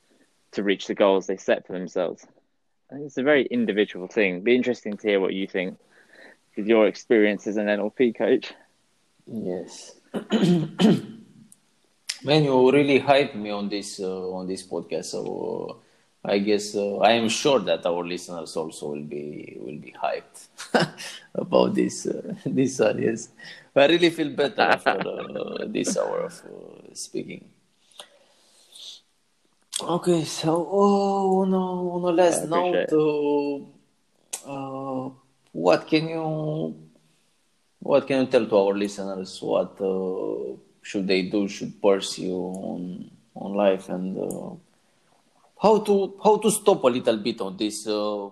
[0.52, 2.26] to reach the goals they set for themselves.
[2.90, 4.42] It's a very individual thing.
[4.42, 5.78] Be interesting to hear what you think
[6.56, 8.52] with your experience as an NLP coach.
[9.26, 9.94] Yes.
[12.24, 15.04] Man, you really hyped me on this uh, on this podcast.
[15.06, 15.78] So
[16.24, 19.94] uh, I guess uh, I am sure that our listeners also will be will be
[19.94, 20.48] hyped
[21.34, 23.28] about this uh, this audience.
[23.76, 27.44] I really feel better after uh, this hour of uh, speaking.
[29.80, 32.90] Okay, so oh, on, a, on a last note,
[35.52, 36.74] what can you
[37.78, 39.40] what can you tell to our listeners?
[39.40, 41.48] What uh, should they do?
[41.48, 44.50] Should pursue on on life and uh,
[45.60, 48.28] how to how to stop a little bit on this uh,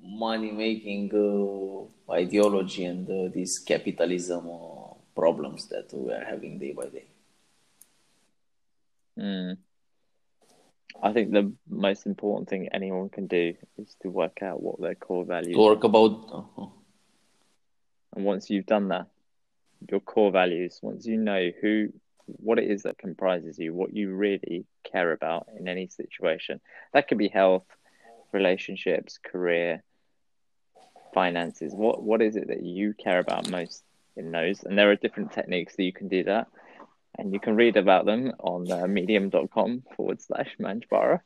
[0.00, 6.72] money making uh, ideology and uh, these capitalism uh, problems that we are having day
[6.72, 7.06] by day.
[9.18, 9.56] Mm.
[11.02, 14.94] I think the most important thing anyone can do is to work out what their
[14.94, 15.56] core values.
[15.56, 16.10] Talk about.
[16.32, 16.66] Uh-huh.
[18.16, 19.08] And once you've done that,
[19.90, 21.88] your core values, once you know who,
[22.26, 26.60] what it is that comprises you, what you really care about in any situation,
[26.92, 27.66] that could be health,
[28.32, 29.82] relationships, career,
[31.12, 31.72] finances.
[31.74, 33.84] What what is it that you care about most
[34.16, 34.64] in those?
[34.64, 36.48] And there are different techniques that you can do that
[37.18, 41.20] and you can read about them on uh, medium.com forward slash ManjBahra.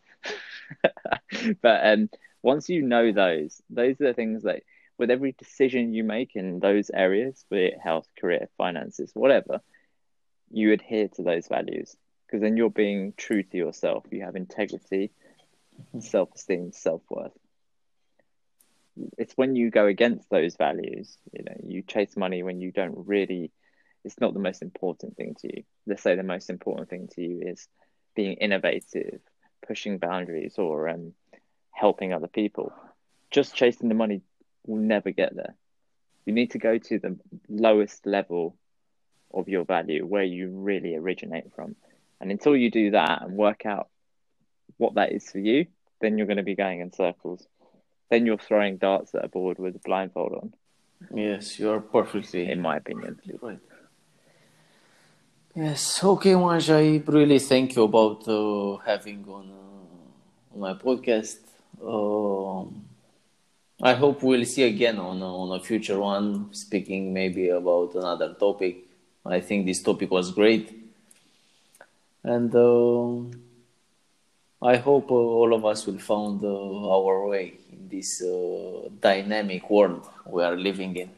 [1.62, 2.10] but um,
[2.42, 4.62] once you know those, those are the things that
[4.98, 9.60] with every decision you make in those areas, be it health, career, finances, whatever,
[10.50, 11.96] you adhere to those values
[12.26, 14.04] because then you're being true to yourself.
[14.10, 15.10] You have integrity,
[16.00, 17.32] self esteem, self worth.
[19.16, 23.06] It's when you go against those values, you know, you chase money when you don't
[23.06, 23.52] really
[24.04, 25.62] it's not the most important thing to you.
[25.86, 27.68] Let's say the most important thing to you is
[28.14, 29.20] being innovative,
[29.66, 31.12] pushing boundaries, or um,
[31.72, 32.72] helping other people.
[33.30, 34.22] Just chasing the money
[34.66, 35.54] will never get there.
[36.26, 37.16] You need to go to the
[37.48, 38.56] lowest level
[39.32, 41.76] of your value where you really originate from.
[42.20, 43.88] And until you do that and work out
[44.76, 45.66] what that is for you,
[46.00, 47.46] then you're going to be going in circles.
[48.10, 50.54] Then you're throwing darts at a board with a blindfold on.
[51.14, 53.20] Yes, you're perfectly, in my opinion.
[53.40, 53.60] right.
[55.54, 61.38] Yes, okay, Manj, I really thank you about uh, having on, uh, on my podcast.
[61.82, 62.87] Um,
[63.80, 68.84] I hope we'll see again on on a future one, speaking maybe about another topic.
[69.24, 70.72] I think this topic was great,
[72.24, 73.22] and uh,
[74.60, 79.70] I hope uh, all of us will find uh, our way in this uh, dynamic
[79.70, 81.10] world we are living in.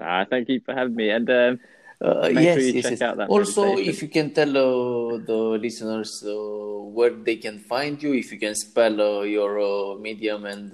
[0.00, 1.10] Ah, thank you for having me.
[1.10, 1.60] And um,
[2.00, 3.28] uh, yes, sure yes, yes.
[3.28, 8.32] Also, if you can tell uh, the listeners uh, where they can find you, if
[8.32, 10.70] you can spell uh, your uh, Medium and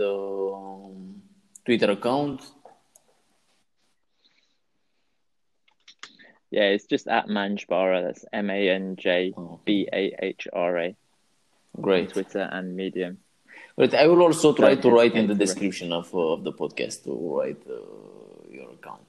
[1.65, 2.43] Twitter account.
[6.51, 9.33] Yeah, it's just at ManjBahra That's M A N J
[9.65, 10.97] B A H R A.
[11.81, 12.11] Great.
[12.11, 13.19] Twitter and Medium.
[13.77, 17.05] But I will also try to write in the description of, uh, of the podcast
[17.05, 17.63] to write
[18.51, 19.03] your account.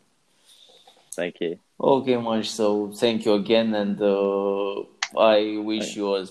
[1.16, 1.59] Thank you.
[1.84, 2.45] Okay, Manj.
[2.45, 4.82] So thank you again, and uh,
[5.17, 6.27] I wish you a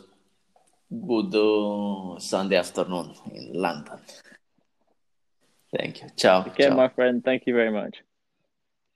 [0.91, 3.99] good uh, Sunday afternoon in London.
[5.77, 6.09] Thank you.
[6.17, 6.43] Ciao.
[6.47, 6.77] Okay, ciao.
[6.77, 7.25] my friend.
[7.25, 7.97] Thank you very much.